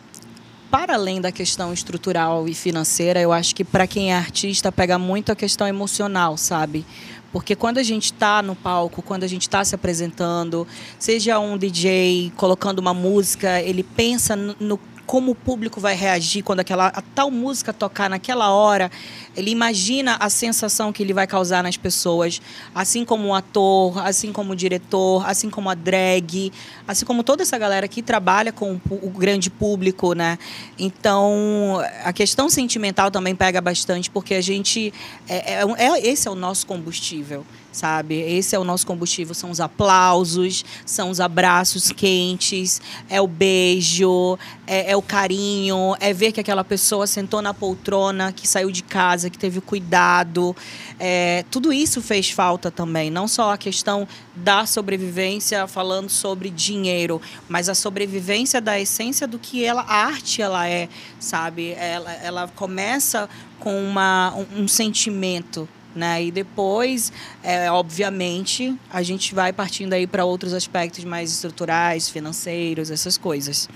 para 0.70 0.94
além 0.94 1.18
da 1.18 1.32
questão 1.32 1.72
estrutural 1.72 2.46
e 2.46 2.54
financeira, 2.54 3.18
eu 3.18 3.32
acho 3.32 3.54
que 3.54 3.64
para 3.64 3.86
quem 3.86 4.12
é 4.12 4.16
artista 4.16 4.70
pega 4.70 4.98
muito 4.98 5.32
a 5.32 5.36
questão 5.36 5.66
emocional, 5.66 6.36
sabe? 6.36 6.84
Porque 7.32 7.54
quando 7.54 7.78
a 7.78 7.82
gente 7.82 8.06
está 8.06 8.42
no 8.42 8.56
palco, 8.56 9.02
quando 9.02 9.24
a 9.24 9.26
gente 9.26 9.42
está 9.42 9.62
se 9.64 9.74
apresentando, 9.74 10.66
seja 10.98 11.38
um 11.38 11.58
DJ 11.58 12.32
colocando 12.36 12.78
uma 12.78 12.94
música, 12.94 13.60
ele 13.60 13.82
pensa 13.82 14.34
no 14.36 14.78
como 15.08 15.32
o 15.32 15.34
público 15.34 15.80
vai 15.80 15.94
reagir 15.94 16.42
quando 16.42 16.60
aquela 16.60 16.90
tal 17.14 17.30
música 17.30 17.72
tocar 17.72 18.10
naquela 18.10 18.50
hora. 18.50 18.90
Ele 19.38 19.50
imagina 19.50 20.16
a 20.18 20.28
sensação 20.28 20.92
que 20.92 21.02
ele 21.02 21.12
vai 21.12 21.26
causar 21.26 21.62
nas 21.62 21.76
pessoas, 21.76 22.40
assim 22.74 23.04
como 23.04 23.28
o 23.28 23.34
ator, 23.34 24.04
assim 24.04 24.32
como 24.32 24.52
o 24.52 24.56
diretor, 24.56 25.24
assim 25.28 25.48
como 25.48 25.70
a 25.70 25.74
drag, 25.74 26.52
assim 26.86 27.04
como 27.04 27.22
toda 27.22 27.42
essa 27.42 27.56
galera 27.56 27.86
que 27.86 28.02
trabalha 28.02 28.52
com 28.52 28.80
o 28.90 29.10
grande 29.10 29.48
público, 29.48 30.12
né? 30.12 30.38
Então, 30.78 31.80
a 32.04 32.12
questão 32.12 32.48
sentimental 32.48 33.10
também 33.10 33.34
pega 33.34 33.60
bastante, 33.60 34.10
porque 34.10 34.34
a 34.34 34.40
gente 34.40 34.92
é, 35.28 35.54
é, 35.54 35.64
é 35.78 36.08
esse 36.08 36.26
é 36.26 36.30
o 36.30 36.34
nosso 36.34 36.66
combustível 36.66 37.46
sabe? 37.78 38.16
Esse 38.16 38.56
é 38.56 38.58
o 38.58 38.64
nosso 38.64 38.84
combustível, 38.84 39.34
são 39.34 39.50
os 39.50 39.60
aplausos, 39.60 40.64
são 40.84 41.10
os 41.10 41.20
abraços 41.20 41.92
quentes, 41.92 42.82
é 43.08 43.20
o 43.20 43.26
beijo, 43.28 44.36
é, 44.66 44.90
é, 44.90 44.96
o 44.96 45.02
carinho, 45.02 45.94
é 46.00 46.12
ver 46.12 46.32
que 46.32 46.40
aquela 46.40 46.64
pessoa 46.64 47.06
sentou 47.06 47.40
na 47.40 47.54
poltrona, 47.54 48.32
que 48.32 48.48
saiu 48.48 48.72
de 48.72 48.82
casa, 48.82 49.30
que 49.30 49.38
teve 49.38 49.60
cuidado. 49.60 50.56
É, 50.98 51.44
tudo 51.52 51.72
isso 51.72 52.02
fez 52.02 52.30
falta 52.30 52.68
também, 52.68 53.10
não 53.10 53.28
só 53.28 53.52
a 53.52 53.58
questão 53.58 54.08
da 54.34 54.66
sobrevivência 54.66 55.66
falando 55.68 56.10
sobre 56.10 56.50
dinheiro, 56.50 57.22
mas 57.48 57.68
a 57.68 57.74
sobrevivência 57.74 58.60
da 58.60 58.78
essência 58.78 59.26
do 59.26 59.38
que 59.38 59.64
ela, 59.64 59.82
a 59.82 60.06
arte 60.06 60.42
ela 60.42 60.68
é, 60.68 60.88
sabe? 61.20 61.72
Ela, 61.72 62.12
ela 62.14 62.48
começa 62.56 63.28
com 63.60 63.80
uma, 63.80 64.34
um, 64.34 64.62
um 64.62 64.68
sentimento, 64.68 65.68
né? 65.98 66.24
E 66.24 66.30
depois, 66.30 67.12
é, 67.42 67.70
obviamente, 67.70 68.74
a 68.90 69.02
gente 69.02 69.34
vai 69.34 69.52
partindo 69.52 69.92
aí 69.92 70.06
para 70.06 70.24
outros 70.24 70.54
aspectos 70.54 71.04
mais 71.04 71.30
estruturais, 71.30 72.08
financeiros, 72.08 72.90
essas 72.90 73.18
coisas. 73.18 73.68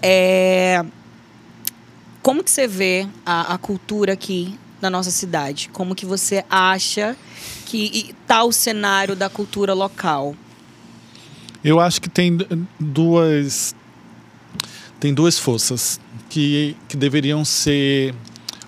É... 0.00 0.84
Como 2.22 2.44
que 2.44 2.50
você 2.50 2.66
vê 2.66 3.08
a, 3.26 3.54
a 3.54 3.58
cultura 3.58 4.12
aqui 4.12 4.58
na 4.80 4.88
nossa 4.88 5.10
cidade? 5.10 5.68
Como 5.72 5.94
que 5.94 6.06
você 6.06 6.44
acha 6.48 7.16
que 7.66 8.14
está 8.26 8.44
o 8.44 8.52
cenário 8.52 9.16
da 9.16 9.28
cultura 9.28 9.74
local? 9.74 10.36
Eu 11.62 11.80
acho 11.80 12.00
que 12.00 12.08
tem 12.08 12.38
duas 12.78 13.74
tem 15.00 15.12
duas 15.12 15.38
forças 15.38 16.00
que, 16.30 16.76
que 16.88 16.96
deveriam 16.96 17.44
ser 17.44 18.14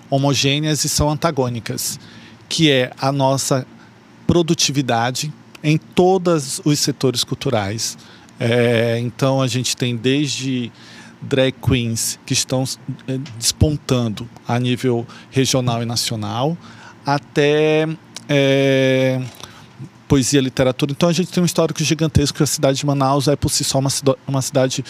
homogêneas 0.09 0.83
e 0.83 0.89
são 0.89 1.09
antagônicas 1.09 1.99
que 2.47 2.71
é 2.71 2.91
a 2.99 3.11
nossa 3.11 3.65
produtividade 4.25 5.33
em 5.63 5.77
todos 5.77 6.61
os 6.63 6.79
setores 6.79 7.23
culturais. 7.23 7.97
É, 8.39 8.99
então 8.99 9.41
a 9.41 9.47
gente 9.47 9.75
tem 9.75 9.95
desde 9.95 10.71
drag 11.21 11.53
queens 11.53 12.19
que 12.25 12.33
estão 12.33 12.63
é, 13.07 13.17
despontando 13.37 14.29
a 14.47 14.59
nível 14.59 15.05
regional 15.31 15.81
e 15.81 15.85
nacional, 15.85 16.55
até 17.05 17.87
é, 18.29 19.21
poesia 20.07 20.41
literatura. 20.41 20.91
Então 20.91 21.09
a 21.09 21.13
gente 21.13 21.31
tem 21.31 21.41
um 21.41 21.45
histórico 21.45 21.83
gigantesco. 21.83 22.41
A 22.41 22.45
cidade 22.45 22.77
de 22.79 22.85
Manaus 22.85 23.27
é 23.27 23.35
por 23.35 23.49
si 23.49 23.63
só 23.63 23.79
uma, 23.79 23.89
uma 24.27 24.41
cidade 24.41 24.83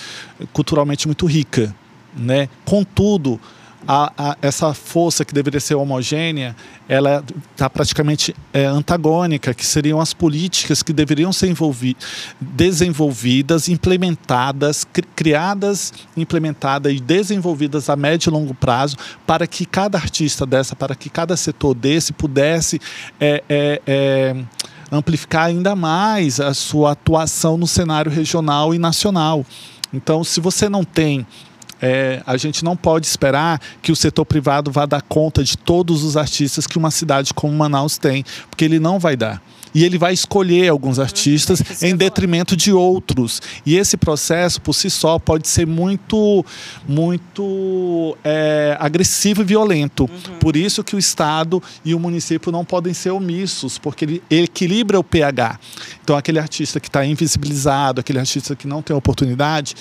culturalmente 0.54 1.08
muito 1.08 1.26
rica. 1.26 1.74
Né? 2.16 2.50
Contudo, 2.66 3.40
a, 3.88 4.12
a, 4.18 4.38
essa 4.42 4.74
força 4.74 5.24
que 5.24 5.34
deveria 5.34 5.60
ser 5.60 5.76
homogênea, 5.76 6.56
ela 6.90 7.24
está 7.52 7.70
praticamente 7.70 8.36
é, 8.52 8.66
antagônica, 8.66 9.54
que 9.54 9.66
seriam 9.66 10.02
as 10.02 10.14
políticas 10.14 10.84
que 10.84 10.92
deveriam 10.92 11.32
ser 11.32 11.48
desenvolvidas, 12.40 13.70
implementadas, 13.70 14.84
cri 14.84 15.08
criadas, 15.16 15.94
implementadas 16.16 16.94
e 16.94 17.00
desenvolvidas 17.00 17.90
a 17.90 17.96
médio 17.96 18.30
e 18.30 18.34
longo 18.34 18.54
prazo, 18.54 18.98
para 19.26 19.48
que 19.48 19.66
cada 19.66 19.98
artista 19.98 20.46
dessa, 20.46 20.76
para 20.76 20.94
que 20.94 21.10
cada 21.10 21.38
setor 21.38 21.74
desse 21.74 22.12
pudesse 22.12 22.80
é, 23.20 23.44
é, 23.50 23.82
é 23.88 24.36
amplificar 24.92 25.46
ainda 25.46 25.76
mais 25.76 26.40
a 26.40 26.54
sua 26.54 26.92
atuação 26.92 27.58
no 27.58 27.68
cenário 27.68 28.12
regional 28.12 28.76
e 28.76 28.78
nacional. 28.80 29.46
Então, 29.94 30.24
se 30.24 30.40
você 30.40 30.68
não 30.68 30.84
tem 30.84 31.26
é, 31.82 32.22
a 32.26 32.38
gente 32.38 32.64
não 32.64 32.76
pode 32.76 33.06
esperar 33.06 33.62
que 33.82 33.92
o 33.92 33.96
setor 33.96 34.26
privado 34.26 34.72
vá 34.72 34.86
dar 34.86 35.02
conta 35.02 35.44
de 35.44 35.58
todos 35.58 36.04
os 36.04 36.18
artistas 36.18 36.68
que 36.68 36.78
uma 36.78 36.92
cidade 36.92 37.34
como 37.34 37.54
Manaus 37.54 37.98
tem, 37.98 38.24
porque 38.50 38.66
ele 38.66 38.80
não 38.80 39.00
vai 39.00 39.16
dar 39.16 39.42
e 39.78 39.84
ele 39.84 39.98
vai 39.98 40.12
escolher 40.12 40.70
alguns 40.70 40.98
artistas 40.98 41.84
em 41.84 41.96
detrimento 41.96 42.56
de 42.56 42.74
outros. 42.74 43.40
E 43.64 43.76
esse 43.76 43.96
processo, 43.96 44.60
por 44.60 44.74
si 44.74 44.90
só, 44.90 45.20
pode 45.20 45.48
ser 45.48 45.68
muito, 45.68 46.44
muito 46.88 48.18
é, 48.24 48.76
agressivo 48.80 49.42
e 49.42 49.46
violento. 49.46 50.04
Uhum. 50.04 50.40
Por 50.40 50.56
isso 50.56 50.84
que 50.84 50.96
o 50.96 51.00
Estado 51.00 51.62
e 51.86 51.94
o 51.94 52.00
município 52.00 52.52
não 52.52 52.66
podem 52.66 52.92
ser 52.92 53.12
omissos, 53.12 53.78
porque 53.78 54.06
ele 54.06 54.24
equilibra 54.32 55.00
o 55.00 55.04
pH. 55.04 55.60
Então, 56.04 56.18
aquele 56.18 56.40
artista 56.40 56.80
que 56.80 56.88
está 56.88 57.06
invisibilizado, 57.06 58.00
aquele 58.00 58.18
artista 58.18 58.56
que 58.56 58.68
não 58.68 58.82
tem 58.82 58.96
oportunidade, 58.96 59.76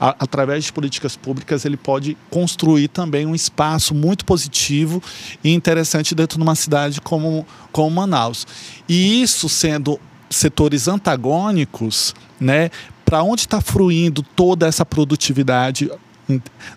a, 0.00 0.16
através 0.18 0.64
de 0.64 0.72
políticas 0.72 1.14
públicas, 1.14 1.64
ele 1.66 1.76
pode 1.76 2.16
construir 2.30 2.88
também 2.88 3.26
um 3.26 3.34
espaço 3.34 3.94
muito 3.94 4.24
positivo 4.24 5.02
e 5.44 5.52
interessante 5.52 6.14
dentro 6.14 6.38
de 6.38 6.42
uma 6.42 6.54
cidade 6.54 7.00
como, 7.02 7.46
como 7.70 7.90
Manaus. 7.90 8.46
E 8.88 9.20
isso 9.20 9.48
sendo 9.48 10.00
setores 10.30 10.88
antagônicos, 10.88 12.14
né, 12.40 12.70
para 13.04 13.22
onde 13.22 13.42
está 13.42 13.60
fruindo 13.60 14.22
toda 14.22 14.66
essa 14.66 14.86
produtividade 14.86 15.90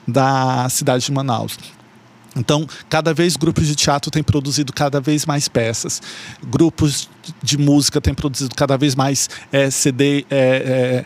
da 0.08 0.68
cidade 0.70 1.06
de 1.06 1.12
Manaus? 1.12 1.58
Então, 2.36 2.68
cada 2.90 3.14
vez 3.14 3.38
grupos 3.38 3.68
de 3.68 3.76
teatro 3.76 4.10
têm 4.10 4.24
produzido 4.24 4.74
cada 4.74 5.00
vez 5.00 5.24
mais 5.24 5.48
peças, 5.48 6.02
grupos 6.44 7.08
de 7.44 7.60
música 7.60 8.02
têm 8.02 8.14
produzido 8.14 8.56
cada 8.56 8.76
vez 8.76 8.96
mais 8.96 9.30
é, 9.52 9.70
CD. 9.70 10.26
É, 10.32 11.06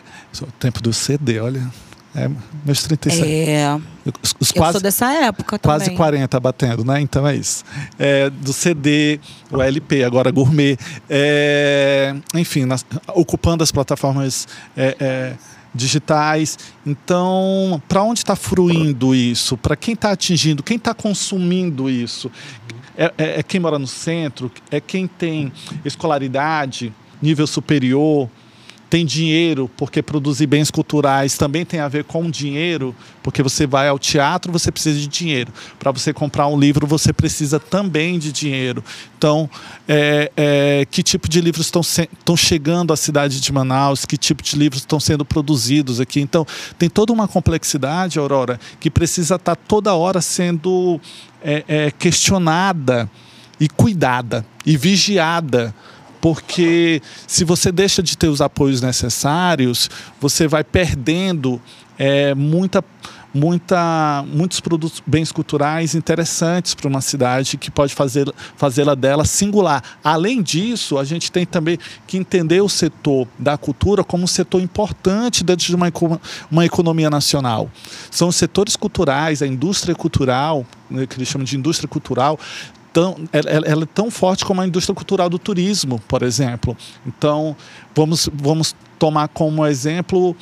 tempo 0.58 0.80
do 0.80 0.90
CD, 0.92 1.38
olha. 1.38 1.70
É, 2.18 2.30
meus 2.64 2.82
37. 2.82 3.28
É. 3.28 3.78
Os, 4.22 4.34
os 4.40 4.52
quase, 4.52 4.68
eu 4.68 4.72
sou 4.72 4.80
dessa 4.80 5.12
época 5.12 5.58
também. 5.58 5.78
Quase 5.78 5.90
40 5.94 6.40
batendo, 6.40 6.84
né? 6.84 7.00
Então 7.00 7.26
é 7.26 7.36
isso. 7.36 7.64
É, 7.98 8.28
do 8.28 8.52
CD, 8.52 9.20
o 9.50 9.62
LP, 9.62 10.02
agora 10.02 10.30
gourmet. 10.30 10.76
É, 11.08 12.14
enfim, 12.34 12.64
nas, 12.64 12.84
ocupando 13.14 13.62
as 13.62 13.70
plataformas 13.70 14.48
é, 14.76 14.96
é 14.98 15.32
digitais. 15.74 16.58
Então, 16.84 17.80
para 17.88 18.02
onde 18.02 18.20
está 18.20 18.34
fruindo 18.34 19.14
isso? 19.14 19.56
Para 19.56 19.76
quem 19.76 19.94
está 19.94 20.10
atingindo? 20.10 20.62
Quem 20.62 20.76
está 20.76 20.92
consumindo 20.92 21.88
isso? 21.88 22.30
É, 22.96 23.12
é, 23.16 23.40
é 23.40 23.42
quem 23.42 23.60
mora 23.60 23.78
no 23.78 23.86
centro? 23.86 24.50
É 24.70 24.80
quem 24.80 25.06
tem 25.06 25.52
escolaridade, 25.84 26.92
nível 27.22 27.46
superior? 27.46 28.28
Tem 28.90 29.04
dinheiro, 29.04 29.70
porque 29.76 30.02
produzir 30.02 30.46
bens 30.46 30.70
culturais 30.70 31.36
também 31.36 31.64
tem 31.64 31.80
a 31.80 31.88
ver 31.88 32.04
com 32.04 32.30
dinheiro, 32.30 32.94
porque 33.22 33.42
você 33.42 33.66
vai 33.66 33.88
ao 33.88 33.98
teatro, 33.98 34.50
você 34.50 34.72
precisa 34.72 34.98
de 34.98 35.06
dinheiro. 35.06 35.52
Para 35.78 35.92
você 35.92 36.12
comprar 36.12 36.46
um 36.48 36.58
livro, 36.58 36.86
você 36.86 37.12
precisa 37.12 37.60
também 37.60 38.18
de 38.18 38.32
dinheiro. 38.32 38.82
Então, 39.18 39.48
é, 39.86 40.32
é, 40.36 40.86
que 40.90 41.02
tipo 41.02 41.28
de 41.28 41.40
livros 41.40 41.66
estão, 41.66 41.82
estão 41.82 42.36
chegando 42.36 42.92
à 42.92 42.96
cidade 42.96 43.40
de 43.40 43.52
Manaus? 43.52 44.06
Que 44.06 44.16
tipo 44.16 44.42
de 44.42 44.56
livros 44.56 44.82
estão 44.82 44.98
sendo 44.98 45.24
produzidos 45.24 46.00
aqui? 46.00 46.20
Então, 46.20 46.46
tem 46.78 46.88
toda 46.88 47.12
uma 47.12 47.28
complexidade, 47.28 48.18
Aurora, 48.18 48.58
que 48.80 48.90
precisa 48.90 49.34
estar 49.34 49.54
tá 49.54 49.62
toda 49.68 49.94
hora 49.94 50.22
sendo 50.22 50.98
é, 51.42 51.64
é 51.68 51.90
questionada 51.90 53.10
e 53.60 53.68
cuidada 53.68 54.46
e 54.64 54.76
vigiada 54.76 55.74
porque 56.20 57.00
se 57.26 57.44
você 57.44 57.70
deixa 57.70 58.02
de 58.02 58.16
ter 58.16 58.28
os 58.28 58.40
apoios 58.40 58.80
necessários, 58.80 59.88
você 60.20 60.48
vai 60.48 60.64
perdendo 60.64 61.60
é, 61.98 62.34
muita, 62.34 62.84
muita, 63.34 64.24
muitos 64.28 64.60
produtos, 64.60 65.02
bens 65.06 65.32
culturais 65.32 65.94
interessantes 65.94 66.74
para 66.74 66.88
uma 66.88 67.00
cidade 67.00 67.56
que 67.56 67.70
pode 67.70 67.94
fazer, 67.94 68.32
fazê-la 68.56 68.94
dela 68.94 69.24
singular. 69.24 69.82
Além 70.02 70.42
disso, 70.42 70.96
a 70.98 71.04
gente 71.04 71.30
tem 71.30 71.44
também 71.44 71.78
que 72.06 72.16
entender 72.16 72.60
o 72.60 72.68
setor 72.68 73.26
da 73.38 73.58
cultura 73.58 74.04
como 74.04 74.24
um 74.24 74.28
setor 74.28 74.60
importante 74.62 75.42
dentro 75.44 75.66
de 75.66 75.74
uma, 75.74 75.92
uma 76.50 76.64
economia 76.64 77.10
nacional. 77.10 77.70
São 78.10 78.28
os 78.28 78.36
setores 78.36 78.76
culturais, 78.76 79.42
a 79.42 79.46
indústria 79.46 79.94
cultural, 79.94 80.64
né, 80.90 81.06
que 81.06 81.16
eles 81.16 81.28
chamam 81.28 81.44
de 81.44 81.56
indústria 81.56 81.88
cultural, 81.88 82.38
tão, 82.98 83.16
ela, 83.32 83.50
ela, 83.64 83.84
é 83.84 83.86
tão 83.86 84.10
forte 84.10 84.44
como 84.44 84.60
a 84.60 84.66
indústria 84.66 84.92
cultural 84.92 85.30
do 85.30 85.38
turismo, 85.38 86.00
por 86.08 86.24
exemplo. 86.24 86.76
Então, 87.06 87.56
vamos, 87.94 88.28
vamos 88.34 88.74
tomar 88.98 89.28
como 89.28 89.64
exemplo 89.64 90.36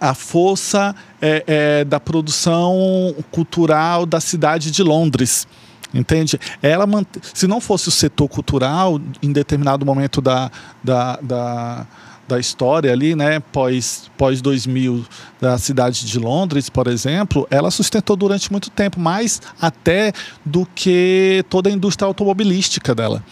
a 0.00 0.14
força 0.14 0.96
é, 1.20 1.44
é, 1.46 1.84
da 1.84 2.00
produção 2.00 3.14
cultural 3.30 4.06
da 4.06 4.18
cidade 4.18 4.70
de 4.70 4.82
Londres. 4.82 5.46
Entende? 5.92 6.40
Ela 6.62 6.86
mant... 6.86 7.06
Se 7.34 7.46
não 7.46 7.60
fosse 7.60 7.88
o 7.88 7.90
setor 7.90 8.28
cultural, 8.28 8.98
em 9.22 9.30
determinado 9.30 9.84
momento 9.84 10.22
da, 10.22 10.50
da, 10.82 11.18
da, 11.20 11.86
da 12.32 12.38
história 12.38 12.90
ali, 12.90 13.14
né, 13.14 13.40
pós, 13.40 14.10
pós 14.16 14.40
2000, 14.40 15.04
da 15.38 15.58
cidade 15.58 16.06
de 16.06 16.18
Londres, 16.18 16.70
por 16.70 16.86
exemplo, 16.86 17.46
ela 17.50 17.70
sustentou 17.70 18.16
durante 18.16 18.50
muito 18.50 18.70
tempo, 18.70 18.98
mais 18.98 19.40
até 19.60 20.12
do 20.44 20.66
que 20.74 21.44
toda 21.50 21.68
a 21.68 21.72
indústria 21.72 22.06
automobilística 22.06 22.94
dela. 22.94 23.22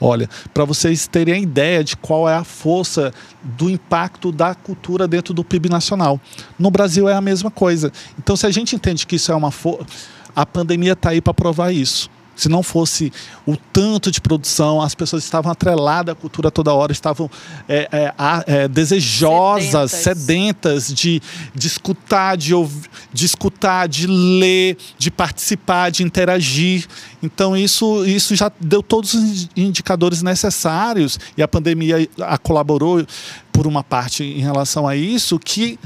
Olha, 0.00 0.28
para 0.52 0.64
vocês 0.64 1.06
terem 1.06 1.34
a 1.34 1.38
ideia 1.38 1.84
de 1.84 1.96
qual 1.96 2.28
é 2.28 2.34
a 2.34 2.42
força 2.42 3.12
do 3.42 3.70
impacto 3.70 4.32
da 4.32 4.54
cultura 4.54 5.06
dentro 5.06 5.32
do 5.32 5.44
PIB 5.44 5.68
nacional. 5.68 6.18
No 6.58 6.70
Brasil 6.70 7.08
é 7.08 7.14
a 7.14 7.20
mesma 7.20 7.50
coisa. 7.50 7.92
Então, 8.18 8.34
se 8.34 8.46
a 8.46 8.50
gente 8.50 8.74
entende 8.74 9.06
que 9.06 9.16
isso 9.16 9.30
é 9.30 9.34
uma 9.34 9.50
força, 9.50 9.86
a 10.34 10.44
pandemia 10.44 10.94
está 10.94 11.10
aí 11.10 11.20
para 11.20 11.34
provar 11.34 11.70
isso. 11.70 12.10
Se 12.40 12.48
não 12.48 12.62
fosse 12.62 13.12
o 13.46 13.54
tanto 13.54 14.10
de 14.10 14.18
produção, 14.18 14.80
as 14.80 14.94
pessoas 14.94 15.22
estavam 15.22 15.52
atreladas 15.52 16.14
à 16.14 16.16
cultura 16.16 16.50
toda 16.50 16.72
hora, 16.72 16.90
estavam 16.90 17.30
é, 17.68 17.86
é, 17.92 18.14
é, 18.46 18.66
desejosas, 18.66 19.90
sedentas. 19.90 20.84
sedentas, 20.84 20.94
de, 20.94 21.20
de 21.54 21.66
escutar, 21.66 22.38
de, 22.38 22.54
ouvir, 22.54 22.88
de 23.12 23.26
escutar, 23.26 23.86
de 23.86 24.06
ler, 24.06 24.78
de 24.96 25.10
participar, 25.10 25.90
de 25.90 26.02
interagir. 26.02 26.86
Então 27.22 27.54
isso, 27.54 28.06
isso 28.06 28.34
já 28.34 28.50
deu 28.58 28.82
todos 28.82 29.12
os 29.12 29.50
indicadores 29.54 30.22
necessários 30.22 31.20
e 31.36 31.42
a 31.42 31.48
pandemia 31.48 32.08
a 32.22 32.38
colaborou 32.38 33.04
por 33.52 33.66
uma 33.66 33.84
parte 33.84 34.24
em 34.24 34.40
relação 34.40 34.88
a 34.88 34.96
isso 34.96 35.38
que 35.38 35.78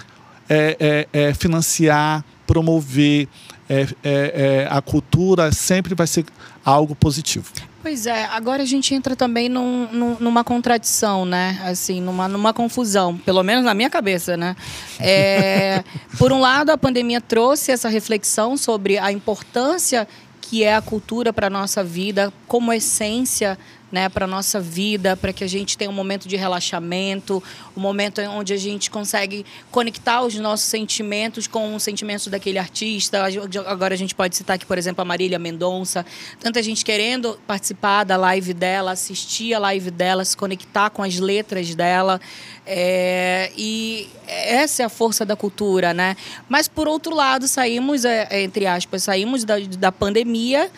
é, 0.49 1.09
é, 1.13 1.29
é 1.29 1.35
financiar, 1.35 2.25
promover 2.47 3.29
é, 3.69 3.83
é, 3.83 3.87
é, 4.05 4.69
a 4.71 4.83
cultura 4.83 5.53
sempre 5.53 5.95
vai 5.95 6.07
ser 6.07 6.25
algo 6.65 6.95
positivo. 6.95 7.51
Pois 7.83 8.07
é, 8.07 8.25
agora 8.25 8.63
a 8.63 8.67
gente 8.67 8.95
entra 8.95 9.15
também 9.15 9.49
num, 9.49 9.87
num, 9.93 10.17
numa 10.19 10.43
contradição, 10.43 11.27
né? 11.27 11.61
Assim, 11.65 12.01
numa, 12.01 12.27
numa 12.27 12.55
confusão, 12.55 13.19
pelo 13.19 13.43
menos 13.43 13.63
na 13.63 13.75
minha 13.75 13.91
cabeça, 13.91 14.39
né? 14.39 14.57
É, 14.99 15.85
por 16.17 16.33
um 16.33 16.41
lado, 16.41 16.71
a 16.71 16.79
pandemia 16.79 17.21
trouxe 17.21 17.73
essa 17.73 17.91
reflexão 17.91 18.57
sobre 18.57 18.97
a 18.97 19.13
importância 19.13 20.09
que 20.41 20.63
é 20.63 20.75
a 20.75 20.81
cultura 20.81 21.33
para 21.33 21.49
a 21.49 21.51
nossa 21.51 21.83
vida, 21.83 22.33
como 22.47 22.73
essência 22.73 23.59
né, 23.91 24.09
para 24.09 24.27
nossa 24.27 24.61
vida, 24.61 25.17
para 25.17 25.33
que 25.33 25.45
a 25.45 25.47
gente 25.47 25.79
tenha 25.79 25.91
um 25.91 25.95
momento 25.95 26.27
de 26.27 26.37
relaxamento, 26.37 27.43
um 27.77 27.81
momento 27.81 28.21
onde 28.23 28.53
a 28.53 28.57
gente 28.57 28.91
consegue 28.91 29.47
conectar 29.71 30.23
os 30.23 30.35
nossos 30.35 30.67
sentimentos 30.67 31.47
com 31.47 31.75
os 31.75 31.83
sentimentos 31.83 32.27
daquele 32.27 32.59
artista. 32.59 33.23
Agora 33.67 33.95
a 33.95 33.97
gente 33.97 34.15
pode 34.15 34.37
citar 34.37 34.57
aqui, 34.57 34.67
por 34.67 34.79
exemplo, 34.79 35.03
a 35.03 35.05
Marília 35.05 35.39
Mendonça. 35.39 36.05
Tanta 36.41 36.63
gente 36.63 36.85
querendo 36.85 37.39
participar 37.47 38.05
da 38.05 38.17
live 38.17 38.53
dela, 38.53 38.93
assistir 38.93 39.55
a 39.55 39.59
live 39.59 39.91
dela, 39.91 40.25
se 40.25 40.37
conectar 40.37 40.91
com 40.91 41.03
as 41.03 41.19
letras 41.19 41.75
dela. 41.75 42.21
É, 42.67 43.53
e 43.57 44.09
essa 44.27 44.83
é 44.83 44.87
a 44.87 44.89
força 44.89 45.25
da 45.25 45.37
cultura, 45.37 45.93
né? 45.93 46.17
Mas, 46.49 46.67
por 46.67 46.89
outro 46.89 47.15
lado, 47.15 47.47
saímos, 47.47 48.05
é, 48.05 48.43
entre 48.43 48.67
aspas, 48.67 49.05
saímos 49.05 49.45
da, 49.45 49.59
da 49.79 49.93
pandemia 49.93 50.71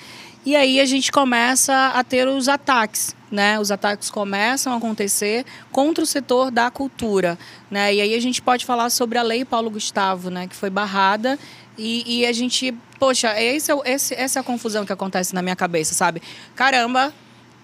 e 0.46 0.54
aí 0.54 0.80
a 0.80 0.86
gente 0.86 1.10
começa 1.10 1.88
a 1.88 2.04
ter 2.04 2.28
os 2.28 2.48
ataques, 2.48 3.16
né? 3.28 3.58
Os 3.58 3.72
ataques 3.72 4.08
começam 4.08 4.72
a 4.72 4.76
acontecer 4.76 5.44
contra 5.72 6.04
o 6.04 6.06
setor 6.06 6.52
da 6.52 6.70
cultura, 6.70 7.36
né? 7.68 7.92
E 7.92 8.00
aí 8.00 8.14
a 8.14 8.20
gente 8.20 8.40
pode 8.40 8.64
falar 8.64 8.88
sobre 8.90 9.18
a 9.18 9.22
lei 9.22 9.44
Paulo 9.44 9.68
Gustavo, 9.68 10.30
né? 10.30 10.46
Que 10.46 10.54
foi 10.54 10.70
barrada 10.70 11.36
e, 11.76 12.20
e 12.20 12.26
a 12.26 12.32
gente, 12.32 12.72
poxa, 12.96 13.34
esse 13.42 13.72
é, 13.72 13.76
esse, 13.86 14.14
essa 14.14 14.38
é 14.38 14.40
a 14.40 14.44
confusão 14.44 14.86
que 14.86 14.92
acontece 14.92 15.34
na 15.34 15.42
minha 15.42 15.56
cabeça, 15.56 15.94
sabe? 15.94 16.22
Caramba, 16.54 17.12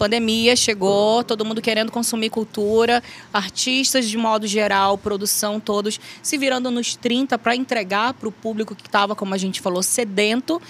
pandemia 0.03 0.57
chegou, 0.57 1.23
todo 1.23 1.45
mundo 1.45 1.63
querendo 1.63 1.93
consumir 1.93 2.29
cultura, 2.29 3.01
artistas 3.33 4.09
de 4.09 4.19
modo 4.19 4.49
geral, 4.49 4.99
produção, 4.99 5.61
todos 5.61 6.01
se 6.21 6.37
virando 6.37 6.73
nos 6.73 6.97
30 6.97 7.39
para 7.39 7.55
entregar 7.55 8.13
para 8.15 8.29
o 8.29 8.33
público 8.33 8.75
que 8.75 8.89
estava, 8.89 9.15
como 9.15 9.33
a 9.33 9.39
gente 9.39 9.61
falou, 9.61 9.81
sedento. 9.81 10.61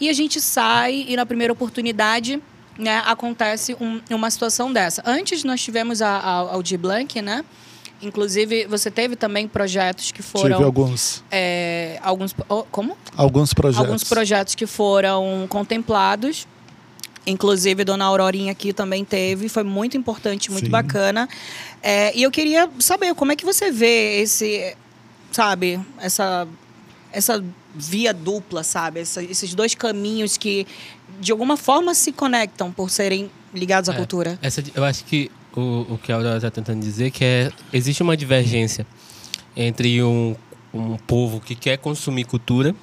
E 0.00 0.08
a 0.08 0.12
gente 0.14 0.40
sai 0.40 1.04
e 1.06 1.16
na 1.16 1.26
primeira 1.26 1.52
oportunidade 1.52 2.42
né, 2.78 3.02
acontece 3.04 3.76
um, 3.78 4.00
uma 4.08 4.30
situação 4.30 4.72
dessa. 4.72 5.02
Antes 5.04 5.44
nós 5.44 5.60
tivemos 5.60 6.00
a, 6.00 6.08
a, 6.08 6.40
a 6.54 6.78
Blanc, 6.78 7.20
né? 7.20 7.44
Inclusive, 8.00 8.64
você 8.66 8.90
teve 8.90 9.16
também 9.16 9.46
projetos 9.46 10.12
que 10.12 10.22
foram. 10.22 10.56
Tive 10.56 10.64
alguns. 10.64 11.22
É, 11.30 11.98
alguns. 12.00 12.34
Como? 12.70 12.96
Alguns 13.16 13.52
projetos. 13.52 13.84
Alguns 13.84 14.04
projetos 14.04 14.54
que 14.54 14.66
foram 14.66 15.46
contemplados. 15.48 16.46
Inclusive, 17.26 17.84
Dona 17.84 18.04
Aurorinha 18.04 18.52
aqui 18.52 18.72
também 18.72 19.04
teve. 19.04 19.48
Foi 19.48 19.62
muito 19.62 19.96
importante, 19.96 20.50
muito 20.50 20.66
Sim. 20.66 20.70
bacana. 20.70 21.28
É, 21.82 22.16
e 22.16 22.22
eu 22.22 22.30
queria 22.30 22.68
saber 22.78 23.14
como 23.14 23.32
é 23.32 23.36
que 23.36 23.44
você 23.44 23.70
vê 23.70 24.20
esse. 24.20 24.76
Sabe, 25.30 25.80
essa. 25.98 26.46
Essa 27.10 27.42
via 27.74 28.12
dupla, 28.12 28.62
sabe? 28.62 29.00
Essa, 29.00 29.22
esses 29.22 29.54
dois 29.54 29.74
caminhos 29.74 30.36
que 30.36 30.66
de 31.20 31.32
alguma 31.32 31.56
forma 31.56 31.94
se 31.94 32.12
conectam 32.12 32.70
por 32.70 32.90
serem 32.90 33.30
ligados 33.54 33.88
à 33.88 33.94
é, 33.94 33.96
cultura. 33.96 34.38
Essa, 34.42 34.62
eu 34.74 34.84
acho 34.84 35.04
que 35.04 35.30
o, 35.56 35.94
o 35.94 35.98
que 35.98 36.12
a 36.12 36.16
Aurora 36.16 36.36
está 36.36 36.50
tentando 36.50 36.80
dizer 36.80 37.06
é 37.06 37.10
que 37.10 37.24
é, 37.24 37.52
existe 37.72 38.02
uma 38.02 38.16
divergência 38.16 38.86
entre 39.56 40.02
um, 40.02 40.36
um 40.72 40.96
povo 40.96 41.40
que 41.40 41.54
quer 41.54 41.78
consumir 41.78 42.24
cultura, 42.24 42.74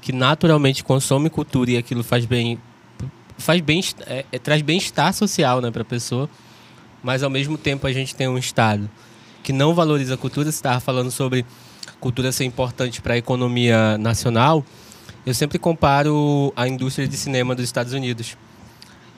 que 0.00 0.12
naturalmente 0.12 0.84
consome 0.84 1.30
cultura 1.30 1.72
e 1.72 1.76
aquilo 1.76 2.02
faz 2.04 2.24
bem, 2.24 2.58
faz 3.42 3.60
bem 3.60 3.80
é, 4.06 4.24
é, 4.32 4.38
traz 4.38 4.62
bem-estar 4.62 5.12
social 5.12 5.60
né, 5.60 5.70
para 5.70 5.82
a 5.82 5.84
pessoa, 5.84 6.28
mas 7.02 7.22
ao 7.22 7.30
mesmo 7.30 7.58
tempo 7.58 7.86
a 7.86 7.92
gente 7.92 8.14
tem 8.14 8.28
um 8.28 8.38
Estado 8.38 8.88
que 9.42 9.52
não 9.52 9.74
valoriza 9.74 10.14
a 10.14 10.16
cultura. 10.16 10.50
Você 10.50 10.56
estava 10.56 10.80
falando 10.80 11.10
sobre 11.10 11.44
cultura 12.00 12.32
ser 12.32 12.44
importante 12.44 13.00
para 13.00 13.14
a 13.14 13.16
economia 13.16 13.96
nacional, 13.98 14.64
eu 15.24 15.34
sempre 15.34 15.58
comparo 15.58 16.52
a 16.56 16.66
indústria 16.66 17.06
de 17.06 17.16
cinema 17.16 17.54
dos 17.54 17.64
Estados 17.64 17.92
Unidos. 17.92 18.36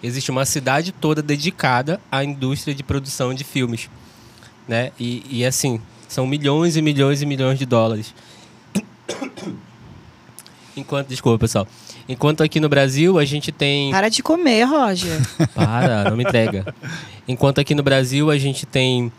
Existe 0.03 0.31
uma 0.31 0.45
cidade 0.45 0.93
toda 0.93 1.23
dedicada 1.23 1.99
à 2.13 2.23
indústria 2.23 2.75
de 2.75 2.83
produção 2.83 3.33
de 3.33 3.43
filmes, 3.43 3.89
né? 4.69 4.93
E, 5.01 5.25
e 5.31 5.47
assim, 5.47 5.81
são 6.07 6.27
milhões 6.27 6.77
e 6.77 6.83
milhões 6.83 7.23
e 7.23 7.27
milhões 7.27 7.59
de 7.59 7.65
dólares. 7.65 8.15
Enquanto, 10.77 11.09
desculpa, 11.09 11.39
pessoal. 11.39 11.67
Enquanto 12.09 12.43
aqui 12.43 12.61
no 12.61 12.69
Brasil 12.69 13.19
a 13.19 13.25
gente 13.25 13.51
tem. 13.51 13.91
Para 13.91 14.09
de 14.09 14.23
comer, 14.23 14.65
Roger. 14.65 15.21
Para, 15.55 16.11
não 16.11 16.17
me 16.17 16.25
entrega. 16.25 16.75
Enquanto 17.27 17.61
aqui 17.61 17.75
no 17.75 17.83
Brasil 17.83 18.31
a 18.31 18.37
gente 18.37 18.67
tem 18.67 19.11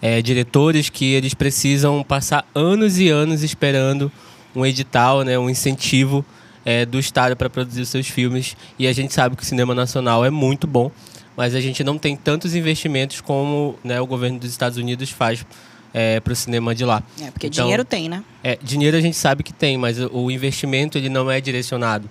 é, 0.00 0.22
diretores 0.22 0.88
que 0.88 1.12
eles 1.12 1.34
precisam 1.34 2.02
passar 2.02 2.46
anos 2.54 2.98
e 2.98 3.08
anos 3.08 3.42
esperando 3.42 4.10
um 4.54 4.64
edital, 4.64 5.22
né, 5.22 5.38
um 5.38 5.48
incentivo 5.48 6.24
é, 6.64 6.84
do 6.84 6.98
Estado 6.98 7.36
para 7.36 7.50
produzir 7.50 7.84
seus 7.86 8.08
filmes. 8.08 8.56
E 8.78 8.86
a 8.86 8.92
gente 8.92 9.12
sabe 9.12 9.36
que 9.36 9.42
o 9.42 9.46
cinema 9.46 9.74
nacional 9.74 10.24
é 10.24 10.30
muito 10.30 10.66
bom, 10.66 10.90
mas 11.36 11.54
a 11.54 11.60
gente 11.60 11.82
não 11.82 11.98
tem 11.98 12.16
tantos 12.16 12.54
investimentos 12.54 13.20
como 13.20 13.76
né, 13.82 14.00
o 14.00 14.06
governo 14.06 14.38
dos 14.38 14.50
Estados 14.50 14.78
Unidos 14.78 15.10
faz 15.10 15.44
é, 15.92 16.20
para 16.20 16.32
o 16.32 16.36
cinema 16.36 16.74
de 16.74 16.84
lá. 16.84 17.02
É, 17.20 17.30
porque 17.30 17.48
então, 17.48 17.64
dinheiro 17.64 17.84
tem, 17.84 18.08
né? 18.08 18.22
É, 18.42 18.58
dinheiro 18.62 18.96
a 18.96 19.00
gente 19.00 19.16
sabe 19.16 19.42
que 19.42 19.52
tem, 19.52 19.76
mas 19.76 19.98
o 19.98 20.30
investimento 20.30 20.96
ele 20.96 21.08
não 21.08 21.30
é 21.30 21.40
direcionado. 21.40 22.08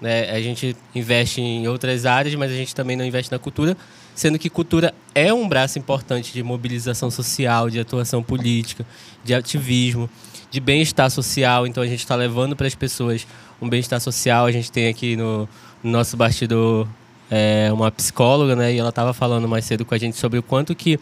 Né? 0.00 0.30
A 0.30 0.40
gente 0.40 0.76
investe 0.94 1.40
em 1.40 1.66
outras 1.66 2.06
áreas, 2.06 2.34
mas 2.34 2.50
a 2.50 2.54
gente 2.54 2.74
também 2.74 2.96
não 2.96 3.04
investe 3.04 3.30
na 3.32 3.38
cultura 3.38 3.76
sendo 4.18 4.36
que 4.36 4.50
cultura 4.50 4.92
é 5.14 5.32
um 5.32 5.48
braço 5.48 5.78
importante 5.78 6.32
de 6.32 6.42
mobilização 6.42 7.08
social, 7.08 7.70
de 7.70 7.78
atuação 7.78 8.20
política, 8.20 8.84
de 9.22 9.32
ativismo, 9.32 10.10
de 10.50 10.58
bem-estar 10.58 11.08
social. 11.08 11.68
Então 11.68 11.80
a 11.80 11.86
gente 11.86 12.00
está 12.00 12.16
levando 12.16 12.56
para 12.56 12.66
as 12.66 12.74
pessoas 12.74 13.24
um 13.62 13.68
bem-estar 13.68 14.00
social. 14.00 14.46
A 14.46 14.50
gente 14.50 14.72
tem 14.72 14.88
aqui 14.88 15.14
no, 15.14 15.48
no 15.84 15.90
nosso 15.92 16.16
bastidor 16.16 16.88
é, 17.30 17.70
uma 17.72 17.92
psicóloga, 17.92 18.56
né? 18.56 18.74
E 18.74 18.78
ela 18.78 18.88
estava 18.88 19.12
falando 19.12 19.46
mais 19.46 19.64
cedo 19.64 19.84
com 19.84 19.94
a 19.94 19.98
gente 19.98 20.16
sobre 20.16 20.36
o 20.36 20.42
quanto 20.42 20.74
que 20.74 20.98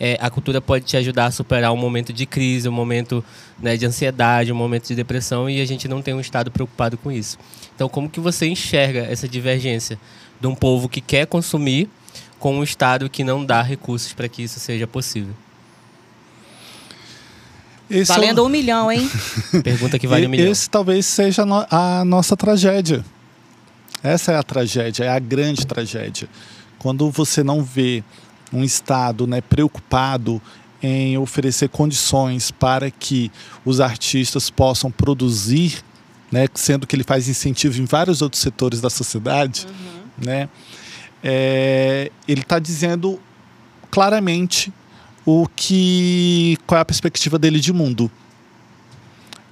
é, 0.00 0.18
a 0.20 0.30
cultura 0.30 0.60
pode 0.60 0.84
te 0.84 0.96
ajudar 0.96 1.26
a 1.26 1.30
superar 1.30 1.72
um 1.72 1.76
momento 1.76 2.12
de 2.12 2.26
crise, 2.26 2.68
um 2.68 2.72
momento 2.72 3.24
né, 3.60 3.76
de 3.76 3.86
ansiedade, 3.86 4.52
um 4.52 4.56
momento 4.56 4.88
de 4.88 4.94
depressão 4.94 5.48
e 5.48 5.60
a 5.60 5.66
gente 5.66 5.88
não 5.88 6.00
tem 6.02 6.14
um 6.14 6.20
estado 6.20 6.50
preocupado 6.50 6.96
com 6.96 7.10
isso. 7.10 7.38
Então, 7.74 7.88
como 7.88 8.08
que 8.08 8.20
você 8.20 8.46
enxerga 8.46 9.00
essa 9.00 9.28
divergência 9.28 9.98
de 10.40 10.46
um 10.46 10.54
povo 10.54 10.88
que 10.88 11.00
quer 11.00 11.26
consumir 11.26 11.88
com 12.38 12.56
um 12.56 12.62
Estado 12.62 13.10
que 13.10 13.24
não 13.24 13.44
dá 13.44 13.62
recursos 13.62 14.12
para 14.12 14.28
que 14.28 14.42
isso 14.42 14.60
seja 14.60 14.86
possível. 14.86 15.34
Esse 17.90 18.12
Valendo 18.12 18.40
é 18.40 18.42
o... 18.42 18.46
um 18.46 18.48
milhão, 18.48 18.92
hein? 18.92 19.10
Pergunta 19.64 19.98
que 19.98 20.06
vale 20.06 20.26
um 20.26 20.30
milhão. 20.30 20.50
Esse 20.50 20.68
talvez 20.68 21.06
seja 21.06 21.44
a 21.70 22.04
nossa 22.04 22.36
tragédia. 22.36 23.04
Essa 24.02 24.32
é 24.32 24.36
a 24.36 24.42
tragédia, 24.42 25.04
é 25.04 25.08
a 25.08 25.18
grande 25.18 25.66
tragédia. 25.66 26.28
Quando 26.78 27.10
você 27.10 27.42
não 27.42 27.64
vê 27.64 28.04
um 28.52 28.64
Estado 28.64 29.26
né, 29.26 29.40
preocupado 29.40 30.40
em 30.82 31.18
oferecer 31.18 31.68
condições 31.68 32.50
para 32.50 32.90
que 32.90 33.30
os 33.64 33.80
artistas 33.80 34.48
possam 34.48 34.90
produzir, 34.90 35.82
né, 36.30 36.46
sendo 36.54 36.86
que 36.86 36.94
ele 36.94 37.04
faz 37.04 37.28
incentivo 37.28 37.80
em 37.80 37.84
vários 37.84 38.22
outros 38.22 38.40
setores 38.40 38.80
da 38.80 38.88
sociedade, 38.88 39.66
uhum. 39.66 40.24
né, 40.24 40.48
é, 41.22 42.12
ele 42.28 42.42
está 42.42 42.58
dizendo 42.58 43.20
claramente 43.90 44.72
o 45.26 45.46
que 45.54 46.56
qual 46.66 46.78
é 46.78 46.82
a 46.82 46.84
perspectiva 46.84 47.38
dele 47.38 47.60
de 47.60 47.72
mundo. 47.72 48.10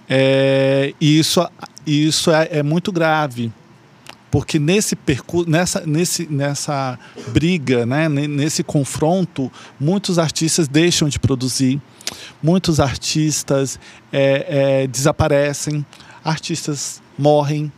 É, 0.09 0.95
e 1.01 1.19
isso, 1.19 1.47
isso 1.85 2.31
é, 2.31 2.49
é 2.51 2.63
muito 2.63 2.93
grave, 2.93 3.53
porque 4.31 4.59
nesse 4.59 4.97
percurso, 4.97 5.49
nessa, 5.49 5.87
nesse, 5.87 6.27
nessa 6.27 6.99
briga, 7.29 7.87
né, 7.87 8.09
nesse 8.09 8.63
confronto, 8.63 9.51
muitos 9.79 10.19
artistas 10.19 10.69
deixam 10.69 11.09
de 11.09 11.19
produzir, 11.19 11.81
muitos 12.43 12.81
artistas 12.81 13.79
é, 14.13 14.83
é, 14.83 14.87
desaparecem, 14.87 15.85
artistas 16.25 17.01
morrem, 17.17 17.73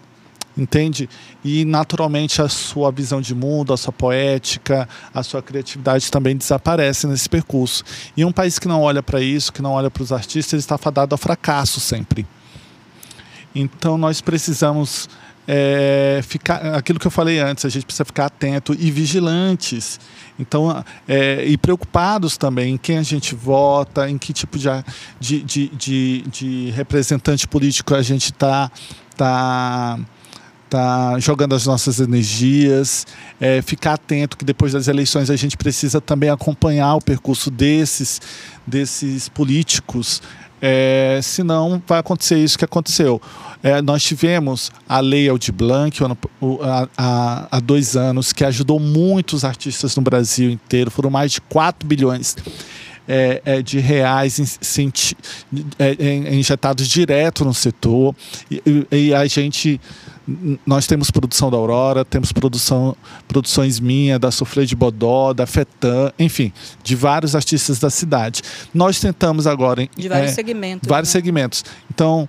entende? 0.57 1.09
E 1.45 1.65
naturalmente 1.65 2.43
a 2.43 2.49
sua 2.49 2.91
visão 2.91 3.21
de 3.21 3.35
mundo, 3.35 3.73
a 3.73 3.77
sua 3.77 3.93
poética, 3.93 4.89
a 5.15 5.23
sua 5.23 5.41
criatividade 5.41 6.11
também 6.11 6.37
desaparece 6.37 7.07
nesse 7.07 7.29
percurso. 7.29 7.85
E 8.17 8.25
um 8.25 8.33
país 8.33 8.59
que 8.59 8.67
não 8.67 8.83
olha 8.83 9.03
para 9.03 9.21
isso, 9.21 9.53
que 9.53 9.63
não 9.63 9.73
olha 9.73 9.91
para 9.91 10.03
os 10.03 10.13
artistas, 10.13 10.55
ele 10.55 10.61
está 10.61 10.77
fadado 10.77 11.15
ao 11.15 11.19
fracasso 11.19 11.79
sempre. 11.79 12.27
Então 13.55 13.97
nós 13.97 14.21
precisamos 14.21 15.09
é, 15.51 16.21
ficar, 16.23 16.57
aquilo 16.75 16.99
que 16.99 17.07
eu 17.07 17.11
falei 17.11 17.39
antes, 17.39 17.65
a 17.65 17.71
gente 17.71 17.87
precisa 17.87 18.05
ficar 18.05 18.27
atento 18.27 18.77
e 18.79 18.91
vigilantes. 18.91 19.99
Então, 20.39 20.85
é, 21.09 21.43
e 21.47 21.57
preocupados 21.57 22.37
também 22.37 22.75
em 22.75 22.77
quem 22.77 22.99
a 22.99 23.03
gente 23.03 23.35
vota, 23.35 24.11
em 24.11 24.19
que 24.19 24.35
tipo 24.35 24.59
de, 24.59 24.69
de, 25.19 25.43
de, 25.43 25.69
de, 25.69 26.25
de 26.31 26.71
representante 26.73 27.49
político 27.49 27.95
a 27.95 28.03
gente 28.03 28.27
está 28.27 28.71
tá, 29.17 29.99
tá 30.69 31.19
jogando 31.19 31.55
as 31.55 31.65
nossas 31.67 31.99
energias, 31.99 33.07
é, 33.41 33.63
ficar 33.63 33.95
atento 33.95 34.37
que 34.37 34.45
depois 34.45 34.75
das 34.75 34.87
eleições 34.87 35.31
a 35.31 35.37
gente 35.37 35.57
precisa 35.57 35.99
também 35.99 36.29
acompanhar 36.29 36.95
o 36.95 37.01
percurso 37.01 37.51
desses, 37.51 38.21
desses 38.67 39.31
políticos 39.31 40.21
é, 40.61 41.21
senão 41.23 41.83
vai 41.87 41.99
acontecer 41.99 42.39
isso 42.39 42.59
que 42.59 42.65
aconteceu. 42.65 43.21
É, 43.63 43.83
nós 43.83 44.03
tivemos 44.05 44.71
a 44.89 45.01
Lei 45.01 45.29
Aldir 45.29 45.53
Blanc 45.53 45.99
há 46.97 47.61
dois 47.61 47.97
anos, 47.97 48.33
que 48.33 48.45
ajudou 48.45 48.79
muitos 48.79 49.45
artistas 49.45 49.97
no 49.97 50.03
Brasil 50.03 50.51
inteiro, 50.51 50.91
foram 50.91 51.11
mais 51.11 51.33
de 51.33 51.41
4 51.41 51.87
bilhões 51.87 52.37
é, 53.09 53.41
é, 53.45 53.63
de 53.63 53.79
reais 53.79 54.59
é, 55.79 56.35
injetados 56.35 56.87
direto 56.87 57.45
no 57.45 57.55
setor. 57.55 58.15
E, 58.51 58.87
e, 58.93 59.15
a 59.15 59.27
gente. 59.27 59.81
Nós 60.67 60.87
temos 60.87 61.11
produção 61.11 61.51
da 61.51 61.57
Aurora, 61.57 62.05
temos 62.05 62.33
produção, 62.33 62.95
produções 63.27 63.81
minha, 63.81 64.19
da 64.19 64.31
Sofrê 64.31 64.67
de 64.67 64.77
Bodó, 64.77 65.33
da 65.33 65.47
Fetan, 65.47 66.13
enfim, 66.19 66.53
de 66.83 66.95
vários 66.95 67.35
artistas 67.35 67.79
da 67.79 67.89
cidade. 67.89 68.43
Nós 68.75 69.01
tentamos 69.01 69.47
agora. 69.47 69.89
De 69.97 70.09
vários 70.09 70.33
é, 70.33 70.35
segmentos. 70.35 70.89
Vários 70.89 71.09
né? 71.09 71.13
segmentos. 71.13 71.65
Então, 71.91 72.29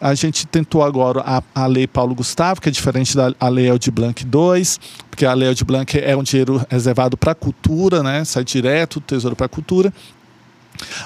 a 0.00 0.14
gente 0.14 0.46
tentou 0.46 0.82
agora 0.82 1.22
a, 1.24 1.42
a 1.54 1.66
lei 1.66 1.86
Paulo 1.86 2.14
Gustavo, 2.14 2.60
que 2.60 2.68
é 2.68 2.72
diferente 2.72 3.16
da 3.16 3.32
a 3.38 3.48
lei 3.48 3.68
Aldir 3.68 3.92
Blanc 3.92 4.24
2, 4.24 4.80
porque 5.10 5.24
a 5.24 5.32
lei 5.32 5.48
Aldir 5.48 5.66
Blanc 5.66 5.98
é 5.98 6.16
um 6.16 6.22
dinheiro 6.22 6.64
reservado 6.68 7.16
para 7.16 7.32
a 7.32 7.34
cultura, 7.34 8.02
né? 8.02 8.24
sai 8.24 8.44
direto 8.44 9.00
do 9.00 9.04
Tesouro 9.04 9.36
para 9.36 9.46
a 9.46 9.48
Cultura. 9.48 9.92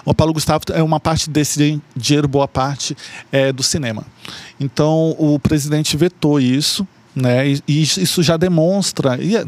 O 0.04 0.14
Paulo 0.14 0.32
Gustavo 0.32 0.64
é 0.72 0.82
uma 0.82 1.00
parte 1.00 1.28
desse 1.28 1.80
dinheiro, 1.96 2.28
boa 2.28 2.48
parte 2.48 2.96
é 3.30 3.52
do 3.52 3.62
cinema. 3.62 4.04
Então 4.58 5.14
o 5.18 5.38
presidente 5.38 5.96
vetou 5.96 6.40
isso, 6.40 6.86
né? 7.14 7.48
E, 7.48 7.82
isso 7.82 8.22
já 8.22 8.36
demonstra. 8.36 9.18
E, 9.20 9.36
é, 9.36 9.44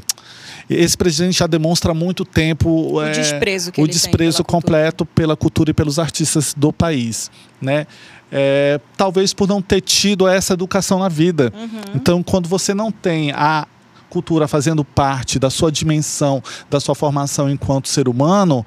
esse 0.70 0.96
presidente 0.96 1.38
já 1.38 1.46
demonstra 1.46 1.92
há 1.92 1.94
muito 1.94 2.24
tempo 2.24 2.94
o 2.94 3.02
é, 3.02 3.11
desprezo, 3.11 3.72
o 3.76 3.87
desprezo 3.87 4.38
pela 4.38 4.48
completo 4.48 5.04
cultura. 5.04 5.14
pela 5.14 5.37
cultura 5.37 5.70
e 5.70 5.74
pelos 5.74 5.98
artistas 5.98 6.54
do 6.56 6.72
país, 6.72 7.30
né? 7.61 7.87
É, 8.30 8.80
talvez 8.96 9.35
por 9.35 9.46
não 9.46 9.61
ter 9.61 9.82
tido 9.82 10.26
essa 10.26 10.54
educação 10.54 10.98
na 10.98 11.08
vida. 11.08 11.52
Uhum. 11.54 11.80
Então, 11.94 12.22
quando 12.22 12.48
você 12.48 12.72
não 12.72 12.90
tem 12.90 13.30
a 13.32 13.66
cultura 14.12 14.46
fazendo 14.46 14.85
parte 14.85 15.38
da 15.38 15.48
sua 15.48 15.72
dimensão, 15.72 16.42
da 16.68 16.79
sua 16.79 16.94
formação 16.94 17.48
enquanto 17.48 17.88
ser 17.88 18.09
humano, 18.09 18.64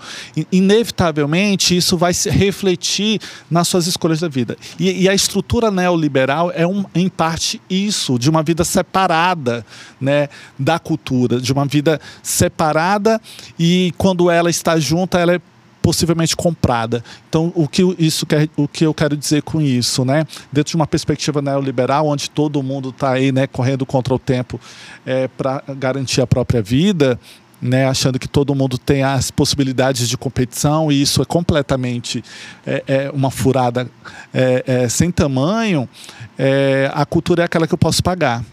inevitavelmente 0.51 1.77
isso 1.77 1.95
vai 1.95 2.15
se 2.15 2.31
refletir 2.31 3.21
nas 3.49 3.67
suas 3.67 3.85
escolhas 3.85 4.19
da 4.19 4.27
vida. 4.27 4.57
E, 4.79 5.03
e 5.03 5.07
a 5.07 5.13
estrutura 5.13 5.69
neoliberal 5.69 6.51
é, 6.55 6.65
um, 6.65 6.83
em 6.95 7.07
parte, 7.07 7.61
isso, 7.69 8.17
de 8.17 8.27
uma 8.27 8.41
vida 8.41 8.63
separada 8.63 9.63
né, 10.01 10.29
da 10.57 10.79
cultura, 10.79 11.39
de 11.39 11.53
uma 11.53 11.65
vida 11.65 12.01
separada 12.23 13.21
e 13.59 13.93
quando 13.99 14.31
ela 14.31 14.49
está 14.49 14.79
junta, 14.79 15.19
ela 15.19 15.35
é 15.35 15.41
possivelmente 15.85 16.35
comprada. 16.35 17.03
Então, 17.29 17.53
o 17.53 17.67
que, 17.67 17.83
isso 17.99 18.25
quer, 18.25 18.49
o 18.57 18.67
que 18.67 18.83
eu 18.87 18.91
quero 18.91 19.15
dizer 19.15 19.43
com 19.43 19.61
isso, 19.61 20.03
né? 20.03 20.25
Dentro 20.51 20.71
de 20.71 20.75
uma 20.75 20.87
perspectiva 20.87 21.43
neoliberal, 21.43 22.07
onde 22.07 22.27
todo 22.27 22.63
mundo 22.63 22.89
está 22.89 23.11
aí, 23.11 23.31
né, 23.31 23.45
correndo 23.45 23.85
contra 23.85 24.11
o 24.11 24.17
tempo 24.17 24.59
é, 25.05 25.27
para 25.27 25.61
garantir 25.77 26.21
a 26.21 26.25
própria 26.25 26.59
vida, 26.59 27.19
né, 27.61 27.85
achando 27.85 28.17
que 28.17 28.27
todo 28.27 28.55
mundo 28.55 28.79
tem 28.79 29.03
as 29.03 29.29
possibilidades 29.29 30.09
de 30.09 30.17
competição 30.17 30.91
e 30.91 30.99
isso 30.99 31.21
é 31.21 31.25
completamente 31.25 32.23
é, 32.65 32.83
é 32.87 33.11
uma 33.11 33.29
furada 33.29 33.87
é, 34.33 34.63
é 34.65 34.89
sem 34.89 35.11
tamanho, 35.11 35.87
é, 36.35 36.89
a 36.95 37.05
cultura 37.05 37.43
é 37.43 37.45
aquela 37.45 37.67
que 37.67 37.75
eu 37.75 37.77
posso 37.77 38.01
pagar. 38.01 38.43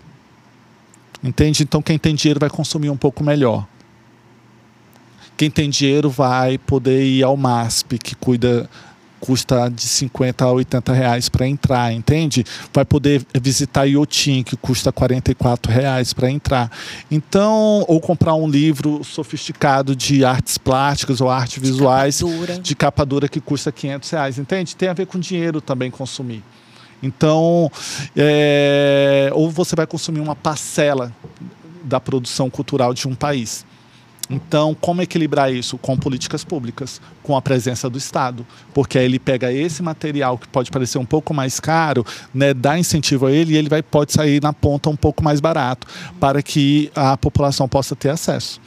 Entende? 1.25 1.63
Então 1.63 1.81
quem 1.81 1.99
tem 1.99 2.15
dinheiro 2.15 2.41
vai 2.41 2.51
consumir 2.51 2.91
um 2.91 2.97
pouco 2.97 3.25
melhor 3.25 3.67
quem 5.43 5.51
tem 5.51 5.69
dinheiro 5.69 6.09
vai 6.09 6.57
poder 6.57 7.03
ir 7.03 7.25
ao 7.25 7.37
MASP, 7.37 7.99
que 7.99 8.15
cuida 8.15 8.71
custa 9.19 9.69
de 9.69 9.83
50 9.83 10.45
a 10.45 10.53
80 10.53 10.93
reais 10.93 11.29
para 11.29 11.49
entrar, 11.49 11.93
entende? 11.93 12.45
Vai 12.73 12.85
poder 12.85 13.27
visitar 13.41 13.85
Iotim, 13.85 14.45
que 14.45 14.57
custa 14.57 14.93
44 14.93 15.73
reais 15.73 16.13
para 16.13 16.31
entrar. 16.31 16.71
Então, 17.11 17.85
ou 17.89 18.01
comprar 18.01 18.37
um 18.37 18.49
livro 18.49 19.03
sofisticado 19.03 19.97
de 19.97 20.25
artes 20.25 20.59
plásticas 20.59 21.21
ou 21.21 21.29
artes 21.29 21.61
de 21.61 21.69
visuais 21.69 22.21
capa 22.21 22.61
de 22.61 22.77
capa 22.77 23.05
dura 23.05 23.29
que 23.29 23.41
custa 23.41 23.73
500 23.73 24.11
reais, 24.11 24.39
entende? 24.39 24.77
Tem 24.77 24.91
a 24.91 24.93
ver 24.93 25.07
com 25.07 25.19
dinheiro 25.19 25.61
também 25.61 25.91
consumir. 25.91 26.45
Então, 27.03 27.69
é, 28.17 29.29
ou 29.35 29.51
você 29.51 29.75
vai 29.75 29.89
consumir 29.89 30.21
uma 30.21 30.37
parcela 30.37 31.13
da 31.83 31.99
produção 31.99 32.49
cultural 32.49 32.95
de 32.95 33.09
um 33.09 33.15
país. 33.17 33.67
Então, 34.33 34.75
como 34.81 35.03
equilibrar 35.03 35.53
isso? 35.53 35.77
Com 35.77 35.97
políticas 35.97 36.43
públicas, 36.45 37.01
com 37.23 37.37
a 37.37 37.43
presença 37.43 37.91
do 37.91 37.99
Estado. 37.99 38.47
Porque 38.73 38.99
aí 38.99 39.05
ele 39.05 39.19
pega 39.19 39.53
esse 39.53 39.83
material 39.83 40.39
que 40.39 40.49
pode 40.49 40.71
parecer 40.71 40.99
um 40.99 41.05
pouco 41.05 41.35
mais 41.35 41.61
caro, 41.61 42.05
né, 42.33 42.55
dá 42.55 42.79
incentivo 42.79 43.27
a 43.27 43.33
ele 43.33 43.53
e 43.55 43.57
ele 43.57 43.69
vai, 43.69 43.83
pode 43.83 44.13
sair 44.13 44.43
na 44.43 44.53
ponta 44.53 44.89
um 44.89 44.97
pouco 44.97 45.23
mais 45.23 45.41
barato, 45.41 45.87
para 46.19 46.43
que 46.43 46.91
a 46.95 47.17
população 47.17 47.69
possa 47.69 47.95
ter 47.95 48.09
acesso. 48.09 48.61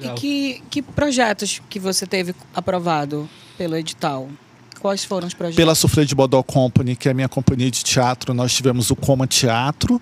E 0.00 0.08
que, 0.10 0.62
que 0.70 0.82
projetos 0.82 1.62
que 1.70 1.78
você 1.78 2.06
teve 2.06 2.34
aprovado 2.54 3.28
pelo 3.56 3.76
edital? 3.76 4.28
Quais 4.80 5.04
foram 5.04 5.26
os 5.26 5.34
projetos? 5.34 5.56
Pela 5.56 5.74
Sufrê 5.74 6.04
de 6.04 6.14
Bodó 6.14 6.42
Company, 6.42 6.94
que 6.96 7.08
é 7.08 7.12
a 7.12 7.14
minha 7.14 7.28
companhia 7.28 7.70
de 7.70 7.82
teatro, 7.82 8.34
nós 8.34 8.54
tivemos 8.54 8.90
o 8.90 8.96
Coma 8.96 9.26
Teatro, 9.26 10.00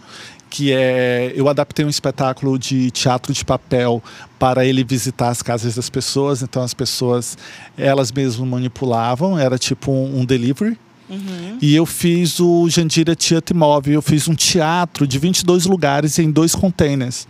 que 0.54 0.72
é 0.72 1.32
eu 1.34 1.48
adaptei 1.48 1.84
um 1.84 1.88
espetáculo 1.88 2.56
de 2.56 2.88
teatro 2.92 3.32
de 3.32 3.44
papel 3.44 4.00
para 4.38 4.64
ele 4.64 4.84
visitar 4.84 5.30
as 5.30 5.42
casas 5.42 5.74
das 5.74 5.90
pessoas. 5.90 6.42
Então 6.42 6.62
as 6.62 6.72
pessoas 6.72 7.36
elas 7.76 8.12
mesmas 8.12 8.48
manipulavam, 8.48 9.36
era 9.36 9.58
tipo 9.58 9.90
um, 9.90 10.20
um 10.20 10.24
delivery. 10.24 10.78
Uhum. 11.10 11.58
E 11.60 11.74
eu 11.74 11.84
fiz 11.84 12.38
o 12.38 12.68
Jandira 12.68 13.16
Teatro 13.16 13.56
Móvel, 13.56 13.94
eu 13.94 14.02
fiz 14.02 14.28
um 14.28 14.34
teatro 14.34 15.08
de 15.08 15.18
22 15.18 15.66
lugares 15.66 16.20
em 16.20 16.30
dois 16.30 16.54
containers. 16.54 17.26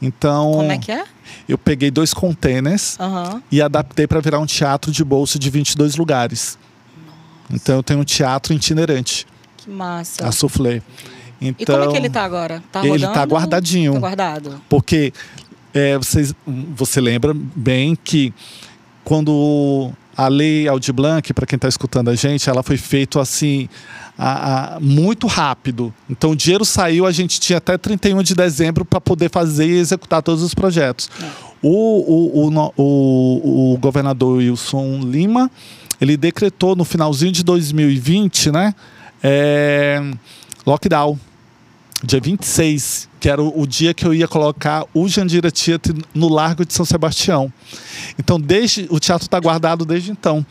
Então, 0.00 0.52
como 0.52 0.70
é 0.70 0.78
que 0.78 0.92
é? 0.92 1.04
Eu 1.48 1.58
peguei 1.58 1.90
dois 1.90 2.14
containers 2.14 2.96
uhum. 3.00 3.42
e 3.50 3.60
adaptei 3.60 4.06
para 4.06 4.20
virar 4.20 4.38
um 4.38 4.46
teatro 4.46 4.92
de 4.92 5.02
bolsa 5.02 5.40
de 5.40 5.50
22 5.50 5.96
lugares. 5.96 6.56
Nossa. 7.04 7.52
Então 7.52 7.74
eu 7.74 7.82
tenho 7.82 7.98
um 7.98 8.04
teatro 8.04 8.54
itinerante. 8.54 9.26
Que 9.56 9.68
massa. 9.68 10.24
A 10.24 10.30
soufflé. 10.30 10.80
Então, 11.40 11.76
e 11.76 11.78
como 11.78 11.84
é 11.84 11.92
que 11.92 11.96
ele 11.96 12.06
está 12.08 12.24
agora? 12.24 12.62
Tá 12.70 12.86
ele 12.86 13.04
está 13.04 13.22
guardadinho. 13.24 13.92
Tá 13.94 13.98
guardado. 13.98 14.60
Porque 14.68 15.12
é, 15.72 15.96
vocês, 15.96 16.34
você 16.46 17.00
lembra 17.00 17.32
bem 17.34 17.96
que 18.02 18.32
quando 19.04 19.90
a 20.16 20.28
lei 20.28 20.66
Aldi 20.66 20.92
Blanc, 20.92 21.32
para 21.32 21.46
quem 21.46 21.56
está 21.56 21.68
escutando 21.68 22.08
a 22.08 22.14
gente, 22.14 22.50
ela 22.50 22.62
foi 22.62 22.76
feita 22.76 23.20
assim 23.20 23.68
a, 24.18 24.76
a, 24.76 24.80
muito 24.80 25.26
rápido. 25.26 25.94
Então 26.10 26.32
o 26.32 26.36
dinheiro 26.36 26.64
saiu, 26.64 27.06
a 27.06 27.12
gente 27.12 27.38
tinha 27.38 27.58
até 27.58 27.78
31 27.78 28.22
de 28.22 28.34
dezembro 28.34 28.84
para 28.84 29.00
poder 29.00 29.30
fazer 29.30 29.66
e 29.66 29.78
executar 29.78 30.22
todos 30.22 30.42
os 30.42 30.54
projetos. 30.54 31.08
É. 31.22 31.48
O, 31.62 32.46
o, 32.46 32.72
o, 32.76 33.74
o 33.74 33.78
governador 33.78 34.38
Wilson 34.38 35.00
Lima, 35.00 35.50
ele 36.00 36.16
decretou 36.16 36.76
no 36.76 36.84
finalzinho 36.84 37.32
de 37.32 37.42
2020, 37.44 38.50
né? 38.50 38.74
é, 39.22 40.00
lockdown. 40.66 41.18
Dia 42.02 42.20
26, 42.20 43.08
que 43.18 43.28
era 43.28 43.42
o, 43.42 43.60
o 43.60 43.66
dia 43.66 43.92
que 43.92 44.06
eu 44.06 44.14
ia 44.14 44.28
colocar 44.28 44.84
o 44.94 45.08
Jandira 45.08 45.50
Theatre 45.50 45.94
no 46.14 46.28
Largo 46.28 46.64
de 46.64 46.72
São 46.72 46.84
Sebastião. 46.84 47.52
Então, 48.18 48.40
desde 48.40 48.86
o 48.90 49.00
teatro 49.00 49.26
está 49.26 49.40
guardado 49.40 49.84
desde 49.84 50.10
então. 50.10 50.46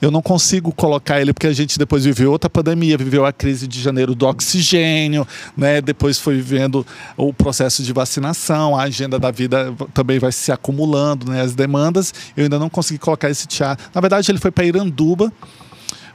Eu 0.00 0.12
não 0.12 0.22
consigo 0.22 0.72
colocar 0.72 1.20
ele 1.20 1.32
porque 1.32 1.48
a 1.48 1.52
gente 1.52 1.76
depois 1.76 2.04
viveu 2.04 2.30
outra 2.30 2.48
pandemia, 2.48 2.96
viveu 2.96 3.26
a 3.26 3.32
crise 3.32 3.66
de 3.66 3.80
janeiro 3.80 4.14
do 4.14 4.26
oxigênio, 4.26 5.26
né? 5.56 5.80
Depois 5.80 6.20
foi 6.20 6.36
vivendo 6.36 6.86
o 7.16 7.32
processo 7.34 7.82
de 7.82 7.92
vacinação, 7.92 8.76
a 8.76 8.82
agenda 8.82 9.18
da 9.18 9.32
vida 9.32 9.74
também 9.92 10.20
vai 10.20 10.30
se 10.30 10.52
acumulando, 10.52 11.28
né? 11.32 11.40
As 11.40 11.56
demandas. 11.56 12.14
Eu 12.36 12.44
ainda 12.44 12.60
não 12.60 12.70
consegui 12.70 13.00
colocar 13.00 13.28
esse 13.28 13.48
teatro. 13.48 13.84
Na 13.92 14.00
verdade, 14.00 14.30
ele 14.30 14.38
foi 14.38 14.52
para 14.52 14.64
Iranduba 14.64 15.32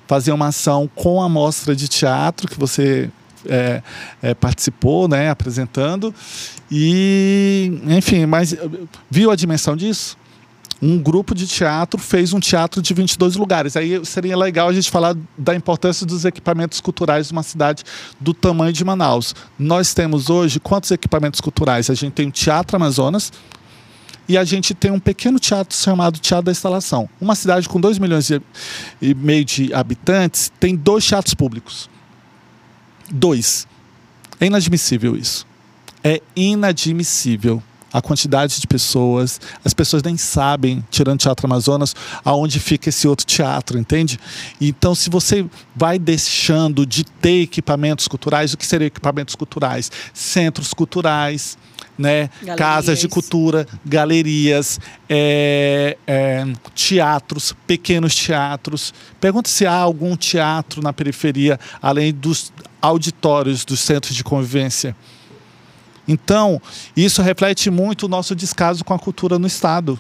fazer 0.08 0.32
uma 0.32 0.48
ação 0.48 0.90
com 0.96 1.22
a 1.22 1.28
mostra 1.28 1.76
de 1.76 1.90
teatro 1.90 2.48
que 2.48 2.58
você 2.58 3.10
é, 3.48 3.82
é, 4.22 4.34
participou, 4.34 5.08
né? 5.08 5.30
Apresentando 5.30 6.14
e, 6.72 7.82
enfim, 7.88 8.26
mas 8.26 8.56
viu 9.10 9.32
a 9.32 9.36
dimensão 9.36 9.76
disso? 9.76 10.18
um 10.84 10.98
grupo 10.98 11.34
de 11.34 11.48
teatro 11.48 11.98
fez 11.98 12.34
um 12.34 12.42
teatro 12.42 12.82
de 12.82 12.94
22 12.94 13.38
lugares. 13.38 13.78
Aí 13.78 14.04
seria 14.06 14.36
legal 14.36 14.68
a 14.68 14.74
gente 14.74 14.92
falar 14.92 15.16
da 15.38 15.56
importância 15.56 16.06
dos 16.06 16.26
equipamentos 16.26 16.82
culturais 16.82 17.28
de 17.28 17.32
uma 17.32 17.42
cidade 17.42 17.86
do 18.20 18.34
tamanho 18.34 18.74
de 18.74 18.84
Manaus. 18.84 19.34
Nós 19.58 19.94
temos 19.94 20.30
hoje 20.30 20.60
quantos 20.60 20.92
equipamentos 20.92 21.40
culturais? 21.40 21.90
A 21.90 21.94
gente 21.94 22.12
tem 22.12 22.28
o 22.28 22.32
Teatro 22.32 22.76
Amazonas 22.76 23.32
e 24.28 24.38
a 24.38 24.44
gente 24.44 24.74
tem 24.74 24.92
um 24.92 25.00
pequeno 25.00 25.40
teatro 25.40 25.76
chamado 25.78 26.20
Teatro 26.20 26.46
da 26.46 26.52
Instalação. 26.52 27.10
Uma 27.20 27.36
cidade 27.36 27.70
com 27.70 27.80
2 27.80 27.98
milhões 27.98 28.30
e 28.30 29.14
meio 29.16 29.46
de 29.46 29.74
habitantes 29.74 30.52
tem 30.60 30.76
dois 30.76 31.06
teatros 31.06 31.34
públicos. 31.34 31.90
Dois. 33.10 33.68
É 34.40 34.46
inadmissível 34.46 35.16
isso. 35.16 35.46
É 36.04 36.22
inadmissível 36.36 37.62
a 37.94 38.02
quantidade 38.02 38.60
de 38.60 38.66
pessoas. 38.66 39.40
As 39.64 39.74
pessoas 39.74 40.02
nem 40.02 40.18
sabem, 40.18 40.84
tirando 40.90 41.20
o 41.20 41.22
Teatro 41.22 41.46
Amazonas, 41.46 41.96
aonde 42.26 42.60
fica 42.60 42.90
esse 42.90 43.08
outro 43.08 43.26
teatro, 43.26 43.78
entende? 43.78 44.20
Então, 44.60 44.96
se 44.96 45.12
você 45.12 45.46
vai 45.76 46.00
deixando 46.00 46.86
de 46.86 47.04
ter 47.04 47.44
equipamentos 47.44 48.08
culturais, 48.08 48.52
o 48.54 48.58
que 48.58 48.66
seriam 48.66 48.88
equipamentos 48.88 49.36
culturais? 49.36 49.92
Centros 50.12 50.74
culturais, 50.74 51.56
né? 51.98 52.30
Galerias. 52.42 52.58
casas 52.58 53.00
de 53.00 53.08
cultura, 53.08 53.68
galerias, 53.86 54.80
é, 55.10 55.98
é, 56.08 56.46
teatros, 56.76 57.56
pequenos 57.68 58.16
teatros. 58.16 58.94
Pergunta 59.20 59.50
se 59.50 59.66
há 59.66 59.76
algum 59.76 60.16
teatro 60.16 60.82
na 60.82 60.92
periferia, 60.92 61.60
além 61.82 62.14
dos 62.14 62.52
auditórios 62.82 63.64
dos 63.64 63.80
centros 63.80 64.16
de 64.16 64.24
convivência. 64.24 64.96
Então, 66.08 66.62
isso 66.96 67.22
reflete 67.22 67.70
muito 67.70 68.04
o 68.08 68.10
nosso 68.10 68.36
descaso 68.36 68.84
com 68.84 68.94
a 68.94 69.00
cultura 69.00 69.40
no 69.40 69.48
Estado. 69.48 70.00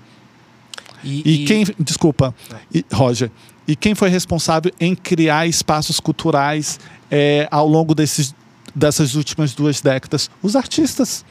E, 1.03 1.45
quem, 1.45 1.65
desculpa, 1.79 2.33
e- 2.73 2.85
Roger, 2.93 3.29
e 3.67 3.75
quem 3.75 3.93
foi 3.95 4.09
responsável 4.09 4.71
em 4.79 4.95
criar 4.95 5.47
espaços 5.47 5.99
culturais 5.99 6.79
é, 7.11 7.47
ao 7.51 7.67
longo 7.67 7.93
desses, 7.93 8.33
dessas 8.73 9.15
últimas 9.15 9.53
duas 9.53 9.81
décadas? 9.81 10.29
Os 10.41 10.55
artistas, 10.55 11.25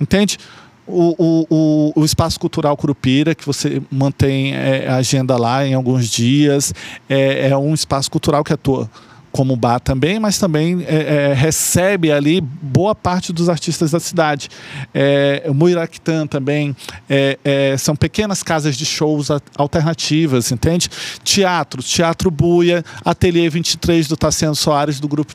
entende? 0.00 0.38
O, 0.86 1.16
o, 1.50 2.00
o, 2.00 2.04
Espaço 2.04 2.38
Cultural 2.38 2.76
Curupira, 2.76 3.34
que 3.34 3.44
você 3.44 3.82
mantém 3.90 4.54
é, 4.54 4.86
a 4.88 4.96
agenda 4.96 5.36
lá 5.36 5.66
em 5.66 5.74
alguns 5.74 6.08
dias, 6.08 6.72
é, 7.08 7.48
é 7.48 7.56
um 7.56 7.74
espaço 7.74 8.08
cultural 8.08 8.44
que 8.44 8.52
atua 8.52 8.88
como 9.36 9.54
bar 9.54 9.78
também, 9.80 10.18
mas 10.18 10.38
também 10.38 10.82
é, 10.88 10.94
é, 11.30 11.34
recebe 11.34 12.10
ali 12.10 12.40
boa 12.40 12.94
parte 12.94 13.34
dos 13.34 13.50
artistas 13.50 13.90
da 13.90 14.00
cidade. 14.00 14.48
É, 14.94 15.44
o 15.46 16.26
também 16.26 16.74
é, 17.06 17.38
é, 17.44 17.76
são 17.76 17.94
pequenas 17.94 18.42
casas 18.42 18.78
de 18.78 18.86
shows 18.86 19.28
alternativas, 19.58 20.50
entende? 20.50 20.88
Teatro, 21.22 21.82
Teatro 21.82 22.30
Buia, 22.30 22.82
Ateliê 23.04 23.50
23 23.50 24.08
do 24.08 24.16
Tassiano 24.16 24.56
Soares, 24.56 24.98
do 24.98 25.06
grupo 25.06 25.34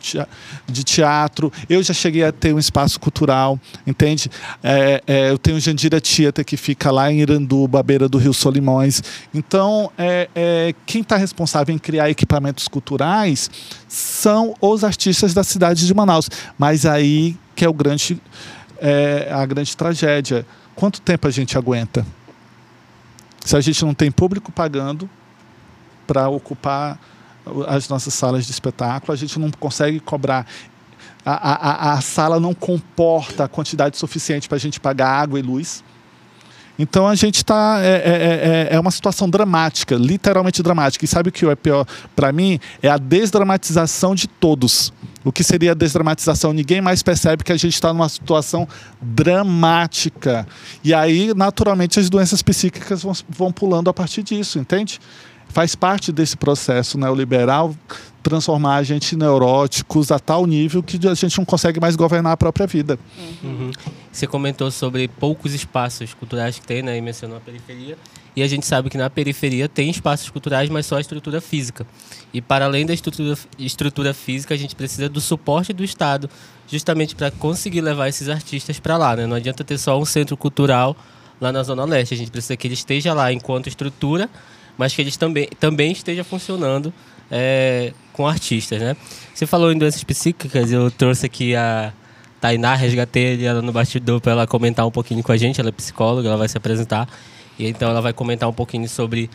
de 0.68 0.84
teatro. 0.84 1.54
Eu 1.70 1.84
já 1.84 1.94
cheguei 1.94 2.24
a 2.24 2.32
ter 2.32 2.56
um 2.56 2.60
espaço 2.60 3.00
cultural, 3.00 3.60
entende? 3.86 4.32
É, 4.64 5.30
eu 5.30 5.38
tenho 5.38 5.60
Jandira 5.60 6.02
Tieta, 6.02 6.44
que 6.44 6.58
fica 6.58 6.90
lá 6.90 7.12
em 7.12 7.20
Iranduba, 7.20 7.80
à 7.80 7.84
beira 7.84 8.10
do 8.10 8.18
Rio 8.18 8.34
Solimões. 8.34 9.04
Então, 9.32 9.92
quem 10.88 11.02
está 11.02 11.18
responsável 11.18 11.76
em 11.76 11.78
criar 11.78 12.10
equipamentos 12.10 12.68
culturais 12.68 13.48
são 13.94 14.56
os 14.62 14.86
artistas 14.86 15.34
da 15.34 15.44
cidade 15.44 15.86
de 15.86 15.94
Manaus. 15.94 16.30
Mas 16.58 16.86
aí 16.86 17.36
que 17.54 17.66
é 17.66 17.70
o 17.70 17.74
grande, 17.74 18.22
é, 18.80 19.30
a 19.30 19.46
grande 19.46 19.76
tragédia. 19.76 20.46
Quanto 20.76 21.02
tempo 21.02 21.28
a 21.28 21.32
gente 21.32 21.58
aguenta? 21.58 22.06
Se 23.44 23.58
a 23.58 23.60
gente 23.60 23.84
não 23.84 23.94
tem 23.94 24.10
público 24.10 24.50
pagando 24.50 25.10
para 26.08 26.30
ocupar 26.30 26.98
as 27.68 27.90
nossas 27.90 28.14
salas 28.14 28.46
de 28.46 28.52
espetáculo, 28.52 29.12
a 29.12 29.16
gente 29.18 29.38
não 29.38 29.52
consegue 29.52 30.00
cobrar. 30.00 30.48
A, 31.26 31.34
a, 31.34 31.54
a- 31.92 31.94
a 31.94 32.02
sala 32.02 32.40
não 32.40 32.54
comporta 32.54 33.44
a 33.44 33.48
quantidade 33.50 33.98
suficiente 33.98 34.48
para 34.48 34.56
a 34.56 34.60
gente 34.60 34.80
pagar 34.80 35.10
água 35.10 35.38
e 35.38 35.42
luz. 35.42 35.84
Então 36.78 37.08
a 37.08 37.16
gente 37.16 37.38
está. 37.38 37.80
É, 37.82 37.88
é, 37.88 38.70
é, 38.72 38.76
é 38.76 38.80
uma 38.80 38.92
situação 38.92 39.30
dramática, 39.30 39.96
literalmente 39.96 40.64
dramática. 40.64 41.06
E 41.06 41.08
sabe 41.08 41.30
o 41.30 41.32
que 41.32 41.46
é 41.46 41.56
pior 41.56 41.86
para 42.16 42.32
mim? 42.32 42.60
É 42.82 42.90
a 42.90 42.98
desdramatização 42.98 44.16
de 44.16 44.28
todos. 44.28 44.92
O 45.24 45.32
que 45.32 45.44
seria 45.44 45.72
a 45.72 45.76
desdramatização? 45.76 46.52
Ninguém 46.52 46.82
mais 46.82 47.04
percebe 47.04 47.44
que 47.44 47.52
a 47.52 47.58
gente 47.58 47.74
está 47.74 47.94
numa 47.94 48.10
situação 48.10 48.68
dramática. 49.00 50.48
E 50.84 50.94
aí, 50.94 51.34
naturalmente, 51.36 52.00
as 52.00 52.10
doenças 52.10 52.42
psíquicas 52.42 53.04
vão, 53.04 53.14
vão 53.30 53.52
pulando 53.52 53.90
a 53.90 53.94
partir 53.94 54.24
disso, 54.24 54.58
entende? 54.58 55.00
Faz 55.48 55.76
parte 55.76 56.12
desse 56.12 56.36
processo 56.36 56.98
neoliberal 56.98 57.76
transformar 58.22 58.76
a 58.76 58.84
gente 58.84 59.16
neuróticos 59.16 60.12
a 60.12 60.20
tal 60.20 60.46
nível 60.46 60.82
que 60.84 61.00
a 61.08 61.14
gente 61.14 61.38
não 61.38 61.46
consegue 61.46 61.80
mais 61.80 61.96
governar 61.96 62.34
a 62.34 62.38
própria 62.38 62.68
vida. 62.68 62.98
Uhum. 63.44 63.72
Você 64.12 64.28
comentou 64.28 64.70
sobre 64.72 65.08
poucos 65.08 65.54
espaços 65.54 66.14
culturais 66.14 66.60
que 66.60 66.66
tem, 66.66 66.82
né? 66.82 66.98
E 66.98 67.02
mencionou 67.02 67.38
a 67.38 67.40
periferia. 67.40 67.98
E 68.36 68.42
a 68.42 68.48
gente 68.48 68.66
sabe 68.66 68.90
que 68.90 68.98
na 68.98 69.10
periferia 69.10 69.68
tem 69.68 69.90
espaços 69.90 70.30
culturais, 70.30 70.70
mas 70.70 70.86
só 70.86 70.98
a 70.98 71.02
estrutura 71.02 71.42
física. 71.42 71.86
E 72.34 72.42
para 72.42 72.66
além 72.66 72.86
da 72.86 72.94
estrutura, 72.94 73.38
estrutura 73.58 74.14
física, 74.14 74.54
a 74.54 74.58
gente 74.58 74.76
precisa 74.76 75.10
do 75.10 75.20
suporte 75.20 75.74
do 75.74 75.84
Estado, 75.84 76.30
justamente 76.68 77.16
para 77.16 77.30
conseguir 77.32 77.82
levar 77.82 78.08
esses 78.08 78.30
artistas 78.30 78.80
para 78.80 78.98
lá, 78.98 79.16
né? 79.16 79.26
Não 79.26 79.36
adianta 79.36 79.64
ter 79.64 79.78
só 79.78 80.00
um 80.00 80.06
centro 80.06 80.38
cultural 80.38 80.96
lá 81.42 81.52
na 81.52 81.64
Zona 81.64 81.84
Leste. 81.84 82.14
A 82.14 82.18
gente 82.18 82.32
precisa 82.32 82.56
que 82.56 82.68
ele 82.68 82.76
esteja 82.76 83.14
lá 83.14 83.34
enquanto 83.34 83.68
estrutura, 83.68 84.30
mas 84.78 84.94
que 84.94 85.02
eles 85.02 85.18
também, 85.18 85.50
também 85.60 85.92
esteja 85.92 86.24
funcionando 86.24 86.94
é, 87.32 87.94
com 88.12 88.28
artistas, 88.28 88.80
né? 88.82 88.96
Você 89.34 89.48
falou 89.48 89.72
em 89.72 89.78
doenças 89.78 90.04
psíquicas, 90.04 90.72
eu 90.72 90.92
trouxe 90.92 91.26
aqui 91.26 91.56
a 91.56 91.94
Tainá, 92.42 92.76
resgatei 92.76 93.44
ela 93.46 93.62
no 93.62 93.72
bastidor 93.72 94.20
para 94.20 94.34
ela 94.34 94.48
comentar 94.48 94.86
um 94.86 94.92
pouquinho 94.92 95.24
com 95.24 95.32
a 95.32 95.38
gente. 95.38 95.62
Ela 95.62 95.70
é 95.70 95.72
psicóloga, 95.72 96.28
ela 96.28 96.38
vai 96.38 96.50
se 96.50 96.58
apresentar. 96.58 97.08
E 97.58 97.68
então 97.68 97.90
ela 97.90 98.02
vai 98.02 98.12
comentar 98.12 98.50
um 98.50 98.54
pouquinho 98.54 98.90
sobre 98.90 99.30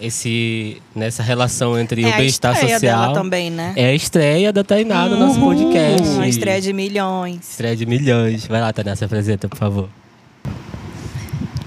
esse 0.00 0.82
nessa 0.94 1.22
relação 1.22 1.78
entre 1.78 2.02
é 2.02 2.08
o 2.08 2.16
bem-estar 2.16 2.50
a 2.50 2.54
estreia 2.54 2.78
social. 2.78 3.00
dela 3.00 3.14
também, 3.14 3.50
né? 3.50 3.72
É 3.76 3.86
a 3.86 3.94
estreia 3.94 4.52
da 4.52 4.64
Tainá 4.64 5.06
no 5.06 5.18
nosso 5.18 5.38
podcast. 5.38 6.08
Uma 6.08 6.28
estreia 6.28 6.60
de 6.60 6.72
milhões. 6.72 7.50
Estreia 7.50 7.76
de 7.76 7.86
milhões. 7.86 8.46
Vai 8.46 8.60
lá, 8.60 8.72
Tainá, 8.72 8.96
se 8.96 9.04
apresenta, 9.04 9.48
por 9.48 9.56
favor. 9.58 9.88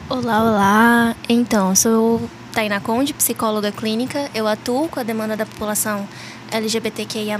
Olá, 0.09 0.43
olá. 0.43 1.15
Então, 1.27 1.75
sou 1.75 2.21
Tainá 2.59 2.81
Conde, 2.81 3.13
psicóloga 3.13 3.71
clínica. 3.71 4.29
Eu 4.35 4.45
atuo 4.45 4.89
com 4.89 4.99
a 4.99 5.03
demanda 5.03 5.37
da 5.37 5.45
população 5.45 6.05
LGBTQIA+. 6.51 7.39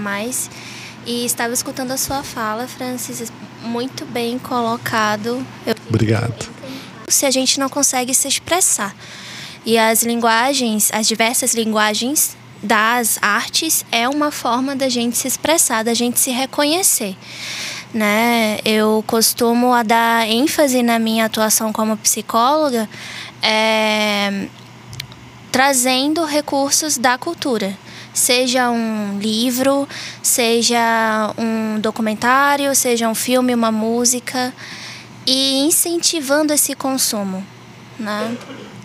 E 1.05 1.25
estava 1.25 1.53
escutando 1.53 1.91
a 1.91 1.97
sua 1.97 2.23
fala, 2.23 2.69
Francis, 2.69 3.29
muito 3.61 4.05
bem 4.05 4.39
colocado. 4.39 5.45
Eu 5.67 5.75
Obrigado. 5.89 6.49
se 7.09 7.25
a 7.25 7.31
gente 7.31 7.59
não 7.59 7.67
consegue 7.67 8.13
se 8.13 8.29
expressar. 8.29 8.95
E 9.65 9.77
as 9.77 10.03
linguagens, 10.03 10.89
as 10.93 11.05
diversas 11.05 11.53
linguagens 11.53 12.37
das 12.63 13.19
artes 13.21 13.83
é 13.91 14.07
uma 14.07 14.31
forma 14.31 14.73
da 14.73 14.87
gente 14.87 15.17
se 15.17 15.27
expressar, 15.27 15.83
da 15.83 15.93
gente 15.93 16.17
se 16.17 16.31
reconhecer. 16.31 17.17
Né? 17.93 18.59
Eu 18.63 19.03
costumo 19.05 19.73
a 19.73 19.83
dar 19.83 20.29
ênfase 20.29 20.81
na 20.81 20.97
minha 20.97 21.25
atuação 21.25 21.73
como 21.73 21.97
psicóloga 21.97 22.87
é, 23.41 24.47
trazendo 25.51 26.25
recursos 26.25 26.97
da 26.97 27.17
cultura. 27.17 27.77
Seja 28.13 28.69
um 28.69 29.19
livro, 29.19 29.87
seja 30.21 31.33
um 31.37 31.79
documentário, 31.79 32.73
seja 32.75 33.07
um 33.07 33.15
filme, 33.15 33.53
uma 33.53 33.71
música, 33.71 34.53
e 35.25 35.59
incentivando 35.59 36.53
esse 36.53 36.75
consumo. 36.75 37.45
né? 37.97 38.37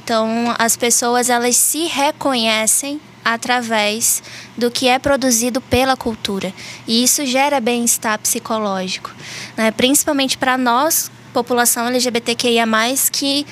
Então, 0.03 0.55
as 0.59 0.77
pessoas 0.77 1.31
elas 1.31 1.57
se 1.57 1.87
reconhecem 1.87 3.00
através 3.24 4.22
do 4.57 4.70
que 4.70 4.87
é 4.87 4.98
produzido 4.98 5.61
pela 5.61 5.96
cultura. 5.96 6.53
E 6.87 7.03
isso 7.03 7.24
gera 7.24 7.59
bem-estar 7.61 8.18
psicológico, 8.18 9.11
né? 9.57 9.70
principalmente 9.70 10.37
para 10.37 10.59
nós, 10.59 11.11
população 11.33 11.87
LGBTQIA, 11.87 12.66
que 13.11 13.46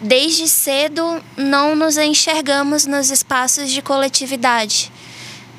desde 0.00 0.48
cedo 0.48 1.22
não 1.36 1.74
nos 1.74 1.96
enxergamos 1.96 2.86
nos 2.86 3.10
espaços 3.10 3.70
de 3.70 3.82
coletividade. 3.82 4.92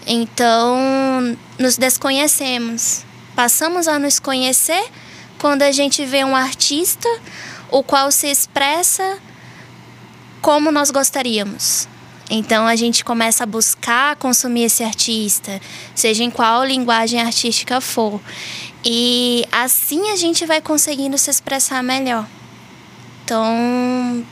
Então, 0.06 1.38
nos 1.60 1.78
desconhecemos. 1.78 3.04
Passamos 3.36 3.88
a 3.88 4.00
nos 4.00 4.20
conhecer 4.20 4.86
quando 5.38 5.62
a 5.62 5.72
gente 5.72 6.06
vê 6.06 6.24
um 6.24 6.36
artista 6.36 7.08
o 7.70 7.84
qual 7.84 8.12
se 8.12 8.28
expressa 8.28 9.20
como 10.42 10.72
nós 10.72 10.92
gostaríamos. 10.92 11.88
Então 12.30 12.68
a 12.68 12.76
gente 12.76 13.06
começa 13.06 13.44
a 13.44 13.48
buscar 13.48 14.16
consumir 14.18 14.64
esse 14.64 14.84
artista, 14.84 15.62
seja 15.96 16.24
em 16.24 16.32
qual 16.32 16.66
linguagem 16.66 17.22
artística 17.22 17.80
for. 17.80 18.20
E 18.84 19.46
assim 19.52 20.10
a 20.12 20.16
gente 20.16 20.46
vai 20.46 20.62
conseguindo 20.62 21.18
se 21.18 21.30
expressar 21.30 21.82
melhor. 21.82 22.26
Então, 23.28 24.24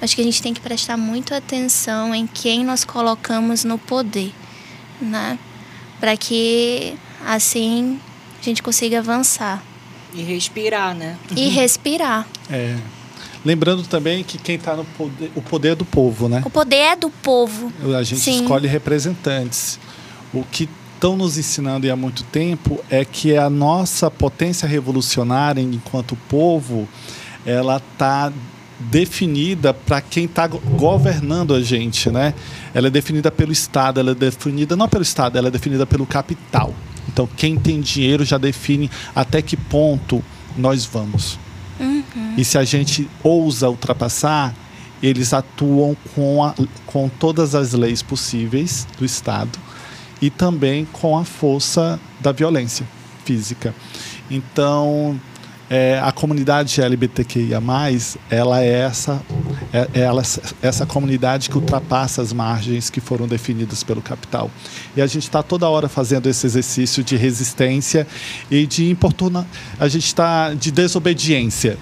acho 0.00 0.14
que 0.14 0.22
a 0.22 0.24
gente 0.24 0.40
tem 0.40 0.54
que 0.54 0.60
prestar 0.60 0.96
muito 0.96 1.34
atenção 1.34 2.14
em 2.14 2.24
quem 2.24 2.64
nós 2.64 2.84
colocamos 2.84 3.64
no 3.64 3.78
poder, 3.78 4.32
né? 5.02 5.36
Para 5.98 6.16
que 6.16 6.96
assim 7.26 7.98
a 8.40 8.44
gente 8.44 8.62
consiga 8.62 9.00
avançar. 9.00 9.60
E 10.14 10.22
respirar, 10.22 10.94
né? 10.94 11.18
E 11.34 11.48
respirar. 11.48 12.28
É. 12.48 12.76
Lembrando 13.44 13.82
também 13.82 14.22
que 14.22 14.38
quem 14.38 14.54
está 14.54 14.76
no 14.76 14.84
poder, 14.84 15.32
o 15.34 15.42
poder 15.42 15.68
é 15.70 15.74
do 15.74 15.84
povo, 15.84 16.28
né? 16.28 16.42
O 16.44 16.50
poder 16.50 16.76
é 16.76 16.96
do 16.96 17.10
povo. 17.10 17.72
A 17.98 18.04
gente 18.04 18.20
Sim. 18.20 18.42
escolhe 18.42 18.68
representantes. 18.68 19.80
O 20.32 20.44
que 20.44 20.68
estão 20.94 21.16
nos 21.16 21.36
ensinando 21.36 21.88
e 21.88 21.90
há 21.90 21.96
muito 21.96 22.22
tempo 22.22 22.78
é 22.88 23.04
que 23.04 23.36
a 23.36 23.50
nossa 23.50 24.08
potência 24.08 24.68
revolucionária 24.68 25.60
enquanto 25.60 26.14
povo, 26.28 26.88
ela 27.46 27.76
está 27.76 28.32
definida 28.78 29.72
para 29.72 30.00
quem 30.02 30.26
está 30.26 30.46
governando 30.46 31.54
a 31.54 31.62
gente, 31.62 32.10
né? 32.10 32.34
Ela 32.74 32.88
é 32.88 32.90
definida 32.90 33.30
pelo 33.30 33.52
Estado, 33.52 34.00
ela 34.00 34.10
é 34.10 34.14
definida 34.14 34.76
não 34.76 34.88
pelo 34.88 35.02
Estado, 35.02 35.38
ela 35.38 35.48
é 35.48 35.50
definida 35.50 35.86
pelo 35.86 36.04
capital. 36.04 36.74
Então, 37.08 37.26
quem 37.36 37.56
tem 37.56 37.80
dinheiro 37.80 38.24
já 38.24 38.36
define 38.36 38.90
até 39.14 39.40
que 39.40 39.56
ponto 39.56 40.22
nós 40.58 40.84
vamos. 40.84 41.38
E 42.36 42.44
se 42.44 42.58
a 42.58 42.64
gente 42.64 43.08
ousa 43.22 43.68
ultrapassar, 43.68 44.54
eles 45.02 45.32
atuam 45.32 45.96
com, 46.14 46.44
a, 46.44 46.54
com 46.86 47.08
todas 47.08 47.54
as 47.54 47.72
leis 47.72 48.02
possíveis 48.02 48.86
do 48.98 49.04
Estado 49.04 49.58
e 50.20 50.30
também 50.30 50.86
com 50.92 51.16
a 51.16 51.24
força 51.24 52.00
da 52.20 52.32
violência 52.32 52.86
física. 53.24 53.74
Então, 54.30 55.18
é, 55.68 56.00
a 56.02 56.12
comunidade 56.12 56.80
LGBTQIA+, 56.80 57.60
ela 58.30 58.62
é 58.62 58.80
essa, 58.80 59.20
é, 59.72 59.88
é 59.94 60.00
ela, 60.00 60.22
essa 60.62 60.86
comunidade 60.86 61.50
que 61.50 61.56
ultrapassa 61.56 62.22
as 62.22 62.32
margens 62.32 62.88
que 62.88 63.00
foram 63.00 63.26
definidas 63.26 63.82
pelo 63.82 64.00
capital. 64.00 64.50
E 64.96 65.02
a 65.02 65.06
gente 65.06 65.24
está 65.24 65.42
toda 65.42 65.68
hora 65.68 65.88
fazendo 65.88 66.28
esse 66.28 66.46
exercício 66.46 67.02
de 67.02 67.16
resistência 67.16 68.06
e 68.50 68.66
de 68.66 68.90
importuna, 68.90 69.46
a 69.78 69.88
gente 69.88 70.06
está 70.06 70.54
de 70.54 70.70
desobediência. 70.70 71.76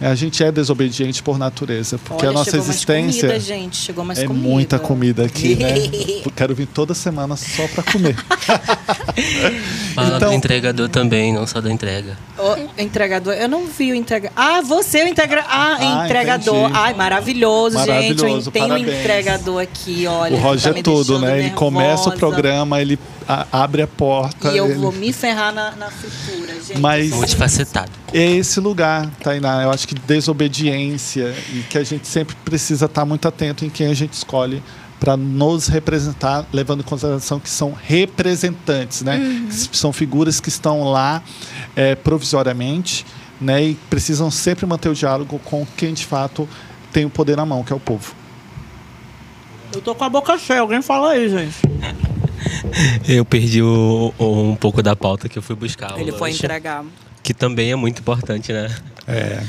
A 0.00 0.14
gente 0.14 0.44
é 0.44 0.52
desobediente 0.52 1.20
por 1.22 1.38
natureza, 1.38 1.98
porque 1.98 2.24
Olha, 2.24 2.30
a 2.30 2.32
nossa 2.38 2.52
chegou 2.52 2.66
existência 2.66 3.28
Mais 3.28 3.42
comida, 3.44 3.60
gente. 3.62 3.76
Chegou 3.76 4.04
mais 4.04 4.18
é 4.20 4.26
comida. 4.26 4.48
muita 4.48 4.78
comida 4.78 5.24
aqui, 5.24 5.56
né? 5.56 5.74
Eu 6.24 6.30
quero 6.30 6.54
vir 6.54 6.66
toda 6.66 6.94
semana 6.94 7.34
só 7.36 7.66
para 7.68 7.82
comer. 7.82 8.14
Fala 9.94 10.16
Então- 10.16 10.28
do 10.30 10.34
entregador 10.34 10.88
também, 10.88 11.32
não 11.32 11.46
só 11.46 11.60
da 11.60 11.70
entrega. 11.70 12.16
O 12.38 12.80
entregador, 12.80 13.34
eu 13.34 13.48
não 13.48 13.66
vi 13.66 13.90
o 13.90 13.94
entregador. 13.94 14.32
Ah, 14.36 14.60
você 14.62 14.98
é 15.00 15.04
o 15.04 15.08
integra... 15.08 15.44
ah, 15.48 15.76
Ah, 15.80 16.04
entregador. 16.04 16.56
entendi. 16.56 16.72
Ai, 16.78 16.94
maravilhoso, 16.94 17.78
gente. 17.78 17.88
Maravilhoso, 17.88 18.48
Eu 18.48 18.52
Tem 18.52 18.70
um 18.70 18.76
entregador 18.78 19.60
aqui, 19.62 20.06
olha. 20.06 20.36
o 20.36 20.38
Roger 20.40 20.72
tá 20.74 20.78
é 20.78 20.82
tudo, 20.82 21.18
né? 21.18 21.38
Ele 21.40 21.50
começa 21.50 22.04
o 22.08 22.10
nervosa. 22.10 22.16
programa, 22.16 22.80
ele 22.80 22.98
a- 23.28 23.46
abre 23.52 23.82
a 23.82 23.86
porta. 23.86 24.50
E 24.50 24.56
eu 24.56 24.64
ele- 24.66 24.74
vou 24.74 24.90
me 24.90 25.12
ferrar 25.12 25.52
na, 25.52 25.72
na 25.72 25.90
fritura, 25.90 26.54
gente. 26.54 26.78
Mas- 26.80 27.10
Multifacetado. 27.10 27.90
É 28.12 28.24
esse 28.36 28.58
lugar, 28.58 29.06
Tainá. 29.22 29.62
Eu 29.62 29.70
acho 29.70 29.86
que 29.86 29.94
desobediência 29.94 31.34
e 31.52 31.60
que 31.68 31.76
a 31.76 31.84
gente 31.84 32.06
sempre 32.08 32.34
precisa 32.44 32.86
estar 32.86 33.04
muito 33.04 33.28
atento 33.28 33.64
em 33.64 33.68
quem 33.70 33.86
a 33.88 33.94
gente 33.94 34.14
escolhe 34.14 34.62
para 34.98 35.16
nos 35.16 35.68
representar, 35.68 36.44
levando 36.52 36.80
em 36.80 36.84
consideração 36.84 37.38
que 37.38 37.48
são 37.50 37.72
representantes, 37.80 39.02
né? 39.02 39.44
Que 39.70 39.76
são 39.76 39.92
figuras 39.92 40.40
que 40.40 40.48
estão 40.48 40.82
lá 40.90 41.22
é, 41.76 41.94
provisoriamente, 41.94 43.06
né? 43.40 43.62
E 43.62 43.74
precisam 43.88 44.28
sempre 44.30 44.66
manter 44.66 44.88
o 44.88 44.94
diálogo 44.94 45.38
com 45.44 45.64
quem 45.76 45.94
de 45.94 46.04
fato 46.04 46.48
tem 46.92 47.04
o 47.04 47.10
poder 47.10 47.36
na 47.36 47.46
mão, 47.46 47.62
que 47.62 47.72
é 47.72 47.76
o 47.76 47.80
povo. 47.80 48.12
Eu 49.72 49.80
tô 49.82 49.94
com 49.94 50.02
a 50.02 50.08
boca 50.08 50.36
cheia, 50.38 50.60
alguém 50.60 50.80
fala 50.82 51.10
aí, 51.12 51.28
gente. 51.28 51.56
Eu 53.08 53.24
perdi 53.24 53.62
o- 53.62 54.12
o- 54.18 54.42
um 54.50 54.56
pouco 54.56 54.82
da 54.82 54.94
pauta 54.96 55.28
que 55.28 55.38
eu 55.38 55.42
fui 55.42 55.56
buscar. 55.56 55.98
Ele 55.98 56.12
foi 56.12 56.30
lanche, 56.30 56.44
entregar. 56.44 56.84
Que 57.22 57.34
também 57.34 57.70
é 57.72 57.76
muito 57.76 58.00
importante, 58.00 58.52
né? 58.52 58.74
É. 59.06 59.42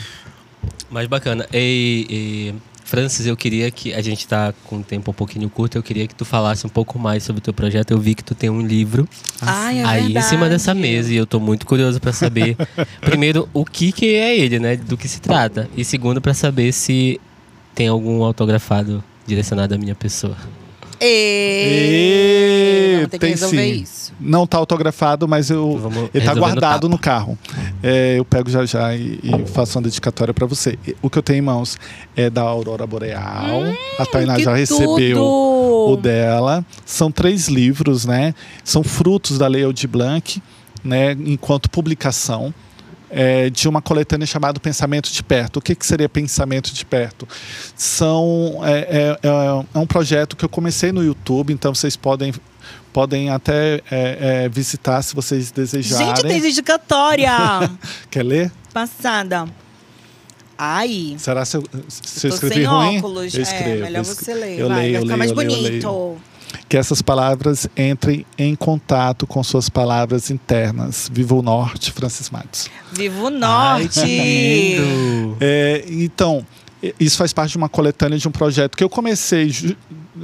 Mas 0.90 1.08
bacana. 1.08 1.48
E, 1.54 2.06
e, 2.10 2.56
Francis, 2.84 3.26
eu 3.28 3.38
queria 3.38 3.70
que. 3.70 3.94
A 3.94 4.02
gente 4.02 4.28
tá 4.28 4.54
com 4.66 4.78
um 4.78 4.82
tempo 4.82 5.12
um 5.12 5.14
pouquinho 5.14 5.50
curto, 5.50 5.78
eu 5.78 5.84
queria 5.84 6.08
que 6.08 6.16
tu 6.16 6.26
falasse 6.26 6.66
um 6.66 6.70
pouco 6.70 6.98
mais 6.98 7.24
sobre 7.24 7.40
o 7.40 7.42
teu 7.44 7.54
projeto. 7.54 7.92
Eu 7.92 8.00
vi 8.00 8.16
que 8.16 8.24
tu 8.24 8.34
tem 8.34 8.50
um 8.50 8.62
livro 8.66 9.08
Ai, 9.42 9.80
é 9.80 9.84
aí 9.86 10.04
verdade. 10.06 10.26
em 10.26 10.30
cima 10.30 10.50
dessa 10.50 10.74
mesa 10.74 11.14
e 11.14 11.18
eu 11.18 11.28
tô 11.28 11.40
muito 11.40 11.66
curioso 11.66 12.00
pra 12.00 12.12
saber, 12.12 12.58
primeiro, 13.02 13.48
o 13.54 13.64
que 13.64 13.92
que 13.92 14.16
é 14.16 14.38
ele, 14.38 14.60
né? 14.60 14.76
Do 14.76 14.98
que 14.98 15.08
se 15.08 15.22
trata. 15.22 15.70
E 15.78 15.86
segundo, 15.86 16.20
pra 16.20 16.34
saber 16.34 16.72
se 16.72 17.20
tem 17.76 17.88
algum 17.88 18.24
autografado 18.24 19.04
direcionado 19.28 19.76
à 19.76 19.78
minha 19.78 19.96
pessoa. 19.96 20.36
E... 21.02 22.90
Que 23.10 23.20
tem 23.20 23.32
resolver 23.32 23.58
sim. 23.76 23.82
isso. 23.82 24.14
Não 24.20 24.44
está 24.44 24.58
autografado, 24.58 25.28
mas 25.28 25.50
eu, 25.50 25.78
Vamos 25.78 26.10
ele 26.14 26.26
no 26.26 26.36
guardado 26.36 26.82
tapa. 26.82 26.90
no 26.90 26.98
carro. 26.98 27.38
É, 27.82 28.16
eu 28.18 28.26
pego 28.26 28.50
já 28.50 28.66
já 28.66 28.94
e, 28.96 29.20
e 29.24 29.48
faço 29.48 29.78
uma 29.78 29.84
dedicatória 29.84 30.34
para 30.34 30.46
você. 30.46 30.78
O 31.02 31.10
que 31.10 31.18
eu 31.18 31.24
tenho 31.24 31.38
em 31.40 31.42
mãos 31.42 31.78
é 32.16 32.30
da 32.30 32.42
Aurora 32.42 32.86
Boreal. 32.86 33.64
a 33.98 34.06
Tainá 34.06 34.36
Hum, 34.36 34.40
já 34.40 34.54
recebeu 34.56 35.18
tudo! 35.18 35.94
o 35.94 35.98
dela. 35.98 36.66
São 36.86 37.12
três 37.12 37.48
livros, 37.48 38.06
né? 38.06 38.36
São 38.64 38.84
frutos 38.84 39.38
da 39.38 39.48
Lei 39.48 39.64
Aldir 39.64 39.90
Blanc, 39.90 40.42
né? 40.84 41.14
Enquanto 41.14 41.70
publicação. 41.70 42.54
É, 43.10 43.50
de 43.50 43.68
uma 43.68 43.82
coletânea 43.82 44.26
chamada 44.28 44.60
Pensamento 44.60 45.12
de 45.12 45.24
Perto. 45.24 45.58
O 45.58 45.62
que, 45.62 45.76
que 45.76 45.86
seria 45.86 46.08
Pensamento 46.10 46.74
de 46.74 46.86
Perto? 46.86 47.28
São, 47.76 48.60
é, 48.64 48.80
é- 48.80 49.20
é- 49.28 49.66
é 49.74 49.78
um 49.80 49.88
projeto 49.88 50.36
que 50.36 50.46
eu 50.46 50.50
comecei 50.50 50.92
no 50.92 51.04
YouTube, 51.04 51.52
então 51.54 51.74
vocês 51.74 51.96
podem, 51.96 52.34
podem 52.94 53.30
até 53.30 53.76
é, 53.92 54.44
é, 54.46 54.50
visitar 54.50 55.02
se 55.02 55.16
vocês 55.16 55.52
desejarem. 55.52 56.08
Gente, 56.16 56.28
tem 56.28 56.42
dedicatória. 56.42 57.32
Quer 58.12 58.24
ler? 58.24 58.52
Passada. 58.74 59.46
Ai. 60.58 61.16
Será 61.18 61.46
se 61.46 61.56
eu, 61.56 61.64
se 61.88 62.28
eu 62.28 62.32
tô 62.32 62.36
escrevi 62.36 62.56
sem 62.56 62.64
ruim? 62.66 62.98
óculos. 62.98 63.34
Eu 63.34 63.42
escrevo. 63.42 63.70
é, 63.70 63.76
melhor 63.78 64.00
eu 64.00 64.04
você 64.04 64.34
ler. 64.34 64.60
Eu 64.60 64.68
vai, 64.68 64.78
leio, 64.80 64.92
vai 64.92 64.98
eu 64.98 65.02
ficar 65.04 65.16
leio, 65.16 65.18
mais 65.18 65.32
eu 65.32 65.38
leio, 65.38 65.50
eu 65.52 65.56
bonito. 65.56 65.88
leio. 65.88 66.22
Que 66.70 66.78
essas 66.78 67.02
palavras 67.02 67.68
entrem 67.76 68.26
em 68.38 68.56
contato 68.56 69.26
com 69.26 69.44
suas 69.44 69.70
palavras 69.70 70.30
internas. 70.30 71.10
Viva 71.12 71.36
o 71.36 71.42
Norte, 71.42 71.92
Francis 71.92 72.30
Matos. 72.30 72.70
Viva 72.94 73.24
o 73.24 73.28
Ai, 73.28 73.34
Norte! 73.34 74.06
lindo! 74.06 75.38
É, 75.42 75.84
então, 75.90 76.46
isso 77.00 77.18
faz 77.18 77.34
parte 77.34 77.52
de 77.52 77.58
uma 77.58 77.68
coletânea 77.68 78.18
de 78.18 78.28
um 78.28 78.32
projeto 78.32 78.78
que 78.78 78.84
eu 78.84 78.90
comecei 78.90 79.52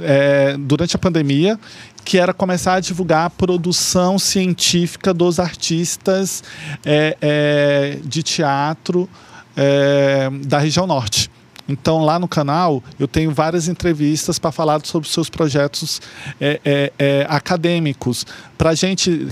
é, 0.00 0.56
durante 0.58 0.96
a 0.96 0.98
pandemia, 0.98 1.58
que 2.04 2.18
era 2.18 2.32
começar 2.32 2.74
a 2.74 2.80
divulgar 2.80 3.26
a 3.26 3.30
produção 3.30 4.18
científica 4.18 5.12
dos 5.12 5.40
artistas 5.40 6.44
é, 6.84 7.16
é, 7.20 7.98
de 8.04 8.22
teatro 8.22 9.08
é, 9.56 10.30
da 10.44 10.58
região 10.58 10.86
norte. 10.86 11.30
Então, 11.68 12.04
lá 12.04 12.18
no 12.18 12.28
canal, 12.28 12.82
eu 12.98 13.08
tenho 13.08 13.32
várias 13.32 13.68
entrevistas 13.68 14.38
para 14.38 14.52
falar 14.52 14.80
sobre 14.84 15.08
seus 15.08 15.28
projetos 15.28 16.00
é, 16.40 16.60
é, 16.64 16.92
é, 16.98 17.26
acadêmicos. 17.28 18.24
Para 18.56 18.70
a 18.70 18.74
gente, 18.74 19.28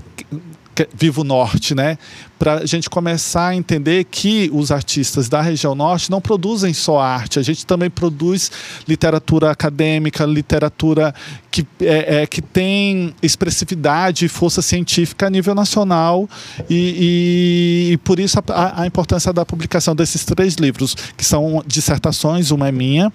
Vivo 0.93 1.23
Norte, 1.23 1.75
né? 1.75 1.97
Para 2.45 2.57
a 2.57 2.67
gente 2.67 2.91
começar 2.91 3.49
a 3.49 3.57
entender 3.57 4.05
que 4.05 4.51
os 4.53 4.71
artistas 4.71 5.31
da 5.31 5.41
região 5.41 5.75
norte 5.75 6.11
não 6.11 6.21
produzem 6.21 6.75
só 6.75 7.01
arte, 7.01 7.39
a 7.39 7.43
gente 7.43 7.65
também 7.65 7.89
produz 7.89 8.53
literatura 8.87 9.51
acadêmica, 9.51 10.27
literatura 10.27 11.15
que, 11.51 11.67
é, 11.81 12.23
é 12.23 12.27
que 12.27 12.43
tem 12.43 13.15
expressividade 13.23 14.27
e 14.27 14.29
força 14.29 14.61
científica 14.61 15.29
a 15.29 15.31
nível 15.31 15.55
nacional. 15.55 16.29
E, 16.69 17.89
e, 17.89 17.93
e 17.93 17.97
por 17.99 18.19
isso 18.19 18.39
a, 18.49 18.83
a, 18.83 18.87
importância 18.87 19.33
da 19.33 19.47
publicação 19.47 19.95
desses 19.95 20.25
três 20.25 20.57
livros, 20.57 20.95
que 21.17 21.25
são 21.25 21.63
dissertações, 21.65 22.51
uma 22.51 22.69
é 22.69 22.73
minha, 22.73 23.13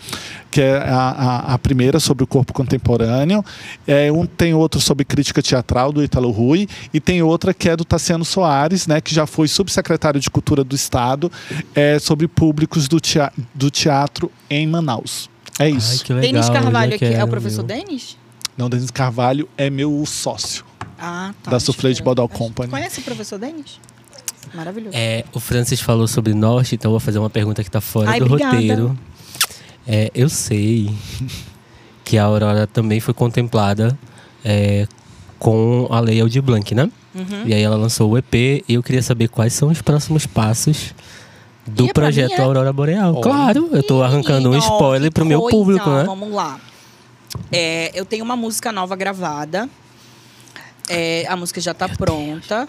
que 0.50 0.62
é 0.62 0.78
a, 0.78 1.10
a, 1.10 1.54
a 1.54 1.58
primeira 1.58 2.00
sobre 2.00 2.24
o 2.24 2.28
corpo 2.28 2.54
contemporâneo, 2.54 3.44
é, 3.86 4.10
um 4.12 4.26
tem 4.26 4.54
outro 4.54 4.80
sobre 4.80 5.04
crítica 5.04 5.42
teatral 5.42 5.92
do 5.92 6.02
Italo 6.02 6.32
Rui 6.32 6.66
e 6.94 7.00
tem 7.00 7.22
outra 7.22 7.54
que 7.54 7.68
é 7.68 7.76
do 7.76 7.84
Tassiano 7.84 8.24
Soares, 8.24 8.88
né, 8.88 9.02
que 9.02 9.14
já 9.20 9.28
foi 9.28 9.48
subsecretário 9.50 10.20
de 10.20 10.30
Cultura 10.30 10.64
do 10.64 10.76
Estado, 10.76 11.30
é, 11.76 12.00
sobre 12.00 12.26
públicos 12.28 12.88
do 12.88 13.00
teatro, 13.02 13.46
do 13.54 13.70
teatro 13.70 14.32
em 14.50 14.66
Manaus. 14.66 15.30
É 15.60 15.70
isso. 15.70 16.06
Ai, 16.10 16.16
legal, 16.16 16.32
Denis 16.32 16.50
Carvalho 16.50 16.96
aqui 16.96 17.06
é 17.06 17.10
o 17.16 17.18
meu. 17.18 17.28
professor 17.28 17.64
Denis? 17.64 18.18
Não, 18.58 18.70
Denis 18.70 18.90
Carvalho 18.92 19.48
é 19.58 19.70
meu 19.70 20.06
sócio 20.06 20.64
Ah, 20.98 21.34
tá. 21.44 21.52
da 21.52 21.60
Soufflé 21.60 21.92
de 21.92 22.02
Bodal 22.02 22.30
Acho- 22.32 22.38
Company. 22.38 22.70
Conhece 22.70 23.02
o 23.02 23.04
professor 23.04 23.38
Denis? 23.38 23.78
Maravilhoso. 24.54 24.96
É, 24.98 25.26
o 25.34 25.40
Francis 25.40 25.82
falou 25.82 26.08
sobre 26.08 26.34
norte, 26.34 26.76
então 26.76 26.90
eu 26.90 26.94
vou 26.94 27.00
fazer 27.02 27.20
uma 27.20 27.30
pergunta 27.30 27.62
que 27.62 27.70
tá 27.70 27.82
fora 27.82 28.12
Ai, 28.12 28.20
do 28.20 28.26
obrigada. 28.26 28.56
roteiro. 28.56 28.98
É, 29.86 30.10
eu 30.16 30.30
sei 30.30 30.90
que 32.06 32.18
a 32.18 32.24
Aurora 32.24 32.66
também 32.66 33.02
foi 33.02 33.14
contemplada 33.14 34.00
é, 34.46 34.88
com 35.38 35.88
a 35.92 36.00
Lei 36.00 36.22
Aldir 36.22 36.42
Blanc, 36.42 36.74
né? 36.74 36.90
Uhum. 37.14 37.44
E 37.46 37.54
aí 37.54 37.62
ela 37.62 37.76
lançou 37.76 38.12
o 38.12 38.18
EP 38.18 38.34
e 38.34 38.64
eu 38.68 38.84
queria 38.84 39.02
saber 39.02 39.28
quais 39.30 39.54
são 39.54 39.70
os 39.70 39.82
próximos 39.82 40.26
passos 40.26 40.94
do 41.66 41.86
pra 41.86 42.04
projeto 42.04 42.34
é? 42.34 42.42
Aurora 42.42 42.72
Boreal. 42.74 43.14
Olha. 43.14 43.24
Claro, 43.24 43.70
eu 43.72 43.84
tô 43.84 44.02
arrancando 44.02 44.50
um 44.50 44.52
Menino, 44.54 44.74
spoiler 44.74 45.10
que 45.10 45.16
pro 45.16 45.26
meu 45.26 45.42
público, 45.48 45.90
né? 45.90 46.04
Vamos 46.04 46.32
lá. 46.32 46.60
É, 47.52 47.92
eu 47.94 48.06
tenho 48.06 48.24
uma 48.24 48.36
música 48.36 48.72
nova 48.72 48.96
gravada. 48.96 49.70
É, 50.88 51.26
a 51.28 51.36
música 51.36 51.62
já 51.62 51.74
tá 51.74 51.88
pronta. 51.88 52.68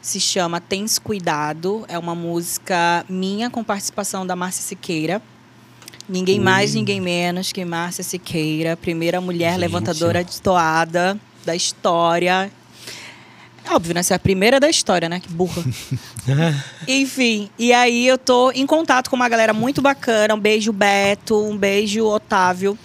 Se 0.00 0.18
chama 0.18 0.60
Tens 0.60 0.98
Cuidado. 0.98 1.84
É 1.88 1.98
uma 1.98 2.14
música 2.14 3.04
minha 3.08 3.50
com 3.50 3.62
participação 3.62 4.26
da 4.26 4.34
Márcia 4.34 4.62
Siqueira. 4.62 5.20
Ninguém 6.08 6.40
mais, 6.40 6.74
ninguém 6.74 7.00
menos 7.00 7.52
que 7.52 7.64
Márcia 7.64 8.02
Siqueira, 8.02 8.76
primeira 8.76 9.20
mulher 9.20 9.52
Gente. 9.52 9.60
levantadora 9.60 10.24
de 10.24 10.40
toada 10.42 11.18
da 11.44 11.54
história. 11.54 12.50
É 13.64 13.74
Óbvio, 13.74 13.94
né? 13.94 14.02
Você 14.02 14.12
é 14.12 14.16
a 14.16 14.18
primeira 14.18 14.58
da 14.58 14.68
história, 14.68 15.08
né? 15.08 15.20
Que 15.20 15.28
burra. 15.28 15.62
Enfim, 16.86 17.48
e 17.58 17.72
aí 17.72 18.06
eu 18.06 18.18
tô 18.18 18.50
em 18.52 18.66
contato 18.66 19.08
com 19.08 19.16
uma 19.16 19.28
galera 19.28 19.52
muito 19.52 19.80
bacana. 19.80 20.34
Um 20.34 20.40
beijo, 20.40 20.72
Beto. 20.72 21.36
Um 21.48 21.56
beijo, 21.56 22.04
Otávio. 22.04 22.78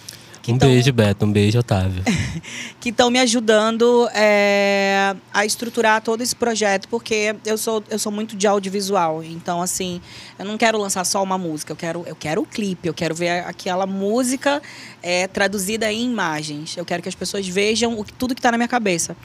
Um 0.48 0.58
tão- 0.58 0.70
beijo, 0.70 0.94
Beto. 0.94 1.26
Um 1.26 1.32
beijo, 1.32 1.60
Otávio. 1.60 2.04
que 2.80 2.90
estão 2.90 3.10
me 3.10 3.20
ajudando 3.20 4.08
é, 4.14 5.14
a 5.34 5.46
estruturar 5.46 6.02
todo 6.02 6.22
esse 6.22 6.34
projeto, 6.36 6.88
porque 6.88 7.36
eu 7.46 7.58
sou, 7.58 7.84
eu 7.90 8.00
sou 8.00 8.12
muito 8.14 8.34
de 8.36 8.48
audiovisual. 8.48 9.22
Então, 9.24 9.62
assim, 9.62 10.00
eu 10.40 10.46
não 10.46 10.58
quero 10.58 10.78
lançar 10.78 11.04
só 11.06 11.22
uma 11.22 11.38
música, 11.38 11.74
eu 11.74 11.76
quero, 11.76 12.04
eu 12.08 12.16
quero 12.16 12.42
o 12.44 12.46
clipe, 12.46 12.88
eu 12.88 12.94
quero 12.94 13.14
ver 13.14 13.44
aquela 13.44 13.86
música 13.86 14.62
é, 15.04 15.28
traduzida 15.28 15.92
em 15.92 16.06
imagens. 16.06 16.78
Eu 16.78 16.86
quero 16.86 17.04
que 17.04 17.10
as 17.10 17.16
pessoas 17.16 17.46
vejam 17.46 18.00
o, 18.00 18.06
que- 18.06 18.14
tudo 18.14 18.34
que 18.34 18.40
está 18.40 18.52
na 18.52 18.58
minha 18.58 18.70
cabeça. 18.70 19.18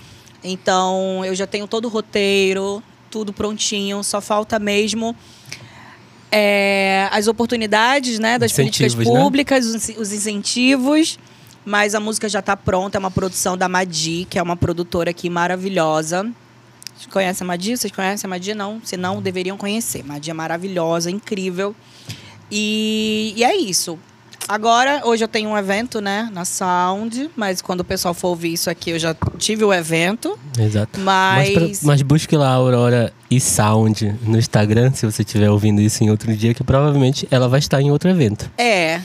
Então, 0.43 1.25
eu 1.25 1.35
já 1.35 1.47
tenho 1.47 1.67
todo 1.67 1.85
o 1.85 1.89
roteiro, 1.89 2.83
tudo 3.11 3.33
prontinho, 3.33 4.03
só 4.03 4.21
falta 4.21 4.59
mesmo. 4.59 5.15
é, 6.31 7.09
as 7.13 7.27
oportunidades 7.29 8.19
né, 8.19 8.39
das 8.39 8.53
políticas 8.53 8.95
Incentivos, 8.95 9.15
né? 9.15 9.21
públicas, 9.21 9.67
os, 9.67 9.89
os 9.99 10.13
incentivos. 10.13 11.19
Mas 11.65 11.95
a 11.95 12.01
música 12.01 12.29
já 12.29 12.41
está 12.41 12.57
pronta, 12.57 12.99
é 12.99 13.01
uma 13.01 13.11
produção 13.11 13.57
da 13.57 13.69
Madi, 13.69 14.27
que 14.29 14.37
é 14.39 14.43
uma 14.43 14.57
produtora 14.57 15.11
aqui 15.11 15.31
maravilhosa. 15.31 16.29
Vocês 16.97 17.07
conhecem 17.07 17.45
a 17.45 17.49
Madi? 17.49 17.77
Vocês 17.77 17.93
conhecem 17.93 18.27
a 18.27 18.31
Madi? 18.31 18.55
Não? 18.55 18.81
Se 18.83 18.97
não, 18.97 19.23
deveriam 19.23 19.57
conhecer. 19.57 20.05
Madi 20.05 20.31
é 20.31 20.35
maravilhosa, 20.35 21.11
incrível. 21.11 21.75
E, 22.51 23.33
e 23.37 23.45
é 23.45 23.55
isso. 23.55 23.99
Agora, 24.49 25.03
hoje 25.05 25.25
eu 25.25 25.29
tenho 25.29 25.49
um 25.51 25.57
evento, 25.57 26.01
né, 26.01 26.29
na 26.33 26.45
Sound, 26.45 27.31
mas 27.37 27.63
quando 27.63 27.81
o 27.81 27.85
pessoal 27.85 28.13
for 28.13 28.29
ouvir 28.29 28.53
isso 28.53 28.69
aqui, 28.69 28.91
eu 28.91 28.99
já 28.99 29.15
tive 29.39 29.65
o 29.65 29.73
evento. 29.73 30.39
Exato. 30.59 31.01
Mas. 31.01 31.55
Mas, 31.55 31.79
pra- 31.79 31.87
mas 31.89 32.03
busque 32.03 32.37
lá 32.37 32.49
a 32.51 32.55
Aurora 32.55 33.13
e 33.31 33.41
Sound 33.41 34.15
no 34.23 34.37
Instagram, 34.39 34.93
se 34.93 35.07
você 35.07 35.23
estiver 35.23 35.49
ouvindo 35.51 35.81
isso 35.81 36.03
em 36.05 36.11
outro 36.11 36.35
dia, 36.37 36.53
que 36.53 36.63
provavelmente 36.65 37.27
ela 37.31 37.49
vai 37.49 37.61
estar 37.61 37.81
em 37.81 37.91
outro 37.91 38.11
evento. 38.11 38.51
É. 38.59 39.01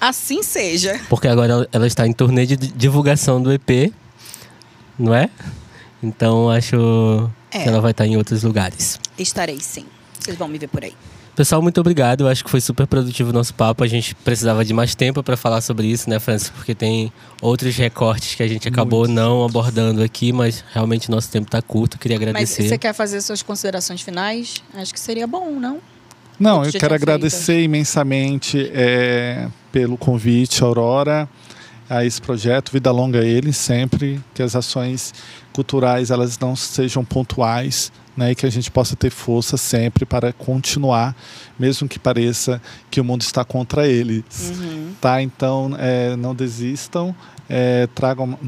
Assim 0.00 0.42
seja. 0.44 0.98
Porque 1.08 1.26
agora 1.26 1.68
ela- 1.72 1.86
está 1.86 2.06
em 2.06 2.12
turnê 2.12 2.46
de 2.46 2.56
di- 2.56 2.68
divulgação 2.68 3.42
do 3.42 3.52
EP, 3.52 3.92
não 4.98 5.12
é? 5.12 5.28
Então 6.00 6.48
acho 6.48 7.28
É. 7.50 7.62
que 7.64 7.68
ela 7.68 7.80
vai 7.80 7.90
estar 7.90 8.06
em 8.06 8.16
outros 8.16 8.44
lugares. 8.44 8.98
Estarei 9.18 9.58
sim. 9.60 9.84
Vocês 10.18 10.36
vão 10.38 10.46
me 10.46 10.56
ver 10.56 10.68
por 10.68 10.84
aí. 10.84 10.94
Pessoal, 11.38 11.62
muito 11.62 11.80
obrigado. 11.80 12.22
Eu 12.22 12.28
acho 12.28 12.42
que 12.42 12.50
foi 12.50 12.60
super 12.60 12.84
produtivo 12.84 13.30
o 13.30 13.32
nosso 13.32 13.54
papo. 13.54 13.84
A 13.84 13.86
gente 13.86 14.12
precisava 14.12 14.64
de 14.64 14.74
mais 14.74 14.96
tempo 14.96 15.22
para 15.22 15.36
falar 15.36 15.60
sobre 15.60 15.86
isso, 15.86 16.10
né, 16.10 16.18
Francis? 16.18 16.50
Porque 16.50 16.74
tem 16.74 17.12
outros 17.40 17.76
recortes 17.76 18.34
que 18.34 18.42
a 18.42 18.48
gente 18.48 18.66
acabou 18.66 19.06
não 19.06 19.44
abordando 19.44 20.02
aqui, 20.02 20.32
mas 20.32 20.64
realmente 20.74 21.08
nosso 21.08 21.30
tempo 21.30 21.46
está 21.46 21.62
curto. 21.62 21.96
Queria 21.96 22.18
Mas 22.18 22.28
agradecer. 22.28 22.68
você 22.68 22.76
quer 22.76 22.92
fazer 22.92 23.20
suas 23.20 23.40
considerações 23.40 24.00
finais? 24.00 24.56
Acho 24.74 24.92
que 24.92 24.98
seria 24.98 25.28
bom, 25.28 25.52
não? 25.60 25.78
Não, 26.40 26.56
eu 26.56 26.62
quero 26.62 26.70
tinha 26.72 26.80
feito. 26.80 26.94
agradecer 26.94 27.62
imensamente 27.62 28.68
é, 28.74 29.46
pelo 29.70 29.96
convite, 29.96 30.60
Aurora, 30.64 31.28
a 31.88 32.04
esse 32.04 32.20
projeto. 32.20 32.72
Vida 32.72 32.90
longa 32.90 33.20
a 33.20 33.24
ele, 33.24 33.52
sempre. 33.52 34.20
Que 34.34 34.42
as 34.42 34.56
ações 34.56 35.14
culturais 35.52 36.10
elas 36.10 36.36
não 36.36 36.56
sejam 36.56 37.04
pontuais, 37.04 37.92
né, 38.18 38.32
e 38.32 38.34
que 38.34 38.44
a 38.44 38.50
gente 38.50 38.68
possa 38.68 38.96
ter 38.96 39.10
força 39.10 39.56
sempre 39.56 40.04
para 40.04 40.32
continuar, 40.32 41.14
mesmo 41.56 41.88
que 41.88 42.00
pareça 42.00 42.60
que 42.90 43.00
o 43.00 43.04
mundo 43.04 43.22
está 43.22 43.44
contra 43.44 43.86
eles. 43.86 44.24
Uhum. 44.58 44.92
Tá? 45.00 45.22
Então, 45.22 45.70
é, 45.78 46.16
não 46.16 46.34
desistam. 46.34 47.14
é, 47.48 47.86
tragam 47.94 48.38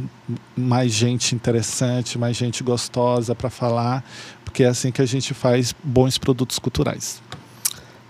mais 0.57 0.93
gente 0.93 1.35
interessante, 1.35 2.19
mais 2.19 2.37
gente 2.37 2.63
gostosa 2.63 3.35
para 3.35 3.49
falar, 3.49 4.05
porque 4.45 4.65
é 4.65 4.67
assim 4.67 4.91
que 4.91 5.01
a 5.01 5.07
gente 5.07 5.33
faz 5.33 5.75
bons 5.83 6.19
produtos 6.19 6.59
culturais. 6.59 7.23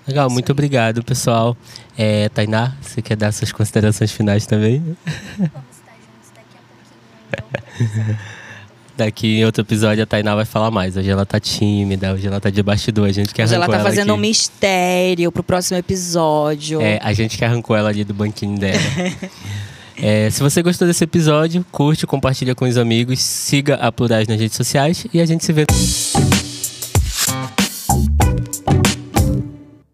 Legal, 0.08 0.28
muito 0.30 0.50
obrigado, 0.50 1.04
pessoal. 1.04 1.56
É, 1.96 2.28
Tainá, 2.30 2.74
você 2.80 3.00
quer 3.02 3.16
dar 3.16 3.32
suas 3.32 3.52
considerações 3.52 4.11
finais 4.11 4.46
também? 4.46 4.80
Vamos 5.38 5.76
estar 5.76 5.94
juntos 6.00 6.30
daqui 6.34 6.56
a 6.56 6.62
pouquinho, 7.38 8.08
então. 8.08 8.16
Daqui 9.01 9.38
em 9.38 9.46
outro 9.46 9.62
episódio 9.62 10.03
a 10.03 10.07
Tainá 10.07 10.34
vai 10.34 10.44
falar 10.44 10.70
mais. 10.70 10.94
Hoje 10.94 11.09
ela 11.09 11.24
tá 11.24 11.40
tímida, 11.40 12.12
hoje 12.12 12.26
ela 12.26 12.38
tá 12.38 12.51
de 12.51 12.62
bastidor. 12.62 13.09
A 13.09 13.12
gente 13.12 13.32
que 13.32 13.42
Hoje 13.42 13.55
arrancou 13.55 13.74
ela 13.74 13.82
tá 13.82 13.88
fazendo 13.88 14.12
um 14.12 14.16
mistério 14.18 15.32
pro 15.32 15.42
próximo 15.42 15.78
episódio. 15.78 16.82
É, 16.82 17.01
a 17.03 17.11
gente 17.14 17.38
que 17.38 17.42
arrancou 17.42 17.74
ela 17.74 17.88
ali 17.88 18.05
do 18.05 18.12
banquinho 18.12 18.59
dela. 18.59 18.78
É, 20.03 20.30
se 20.30 20.42
você 20.42 20.62
gostou 20.62 20.88
desse 20.88 21.05
episódio, 21.05 21.62
curte, 21.70 22.07
compartilha 22.07 22.55
com 22.55 22.64
os 22.64 22.78
amigos, 22.78 23.20
siga 23.20 23.74
a 23.74 23.92
Plurais 23.92 24.26
nas 24.26 24.40
redes 24.40 24.57
sociais 24.57 25.07
e 25.12 25.20
a 25.20 25.26
gente 25.26 25.44
se 25.44 25.53
vê. 25.53 25.66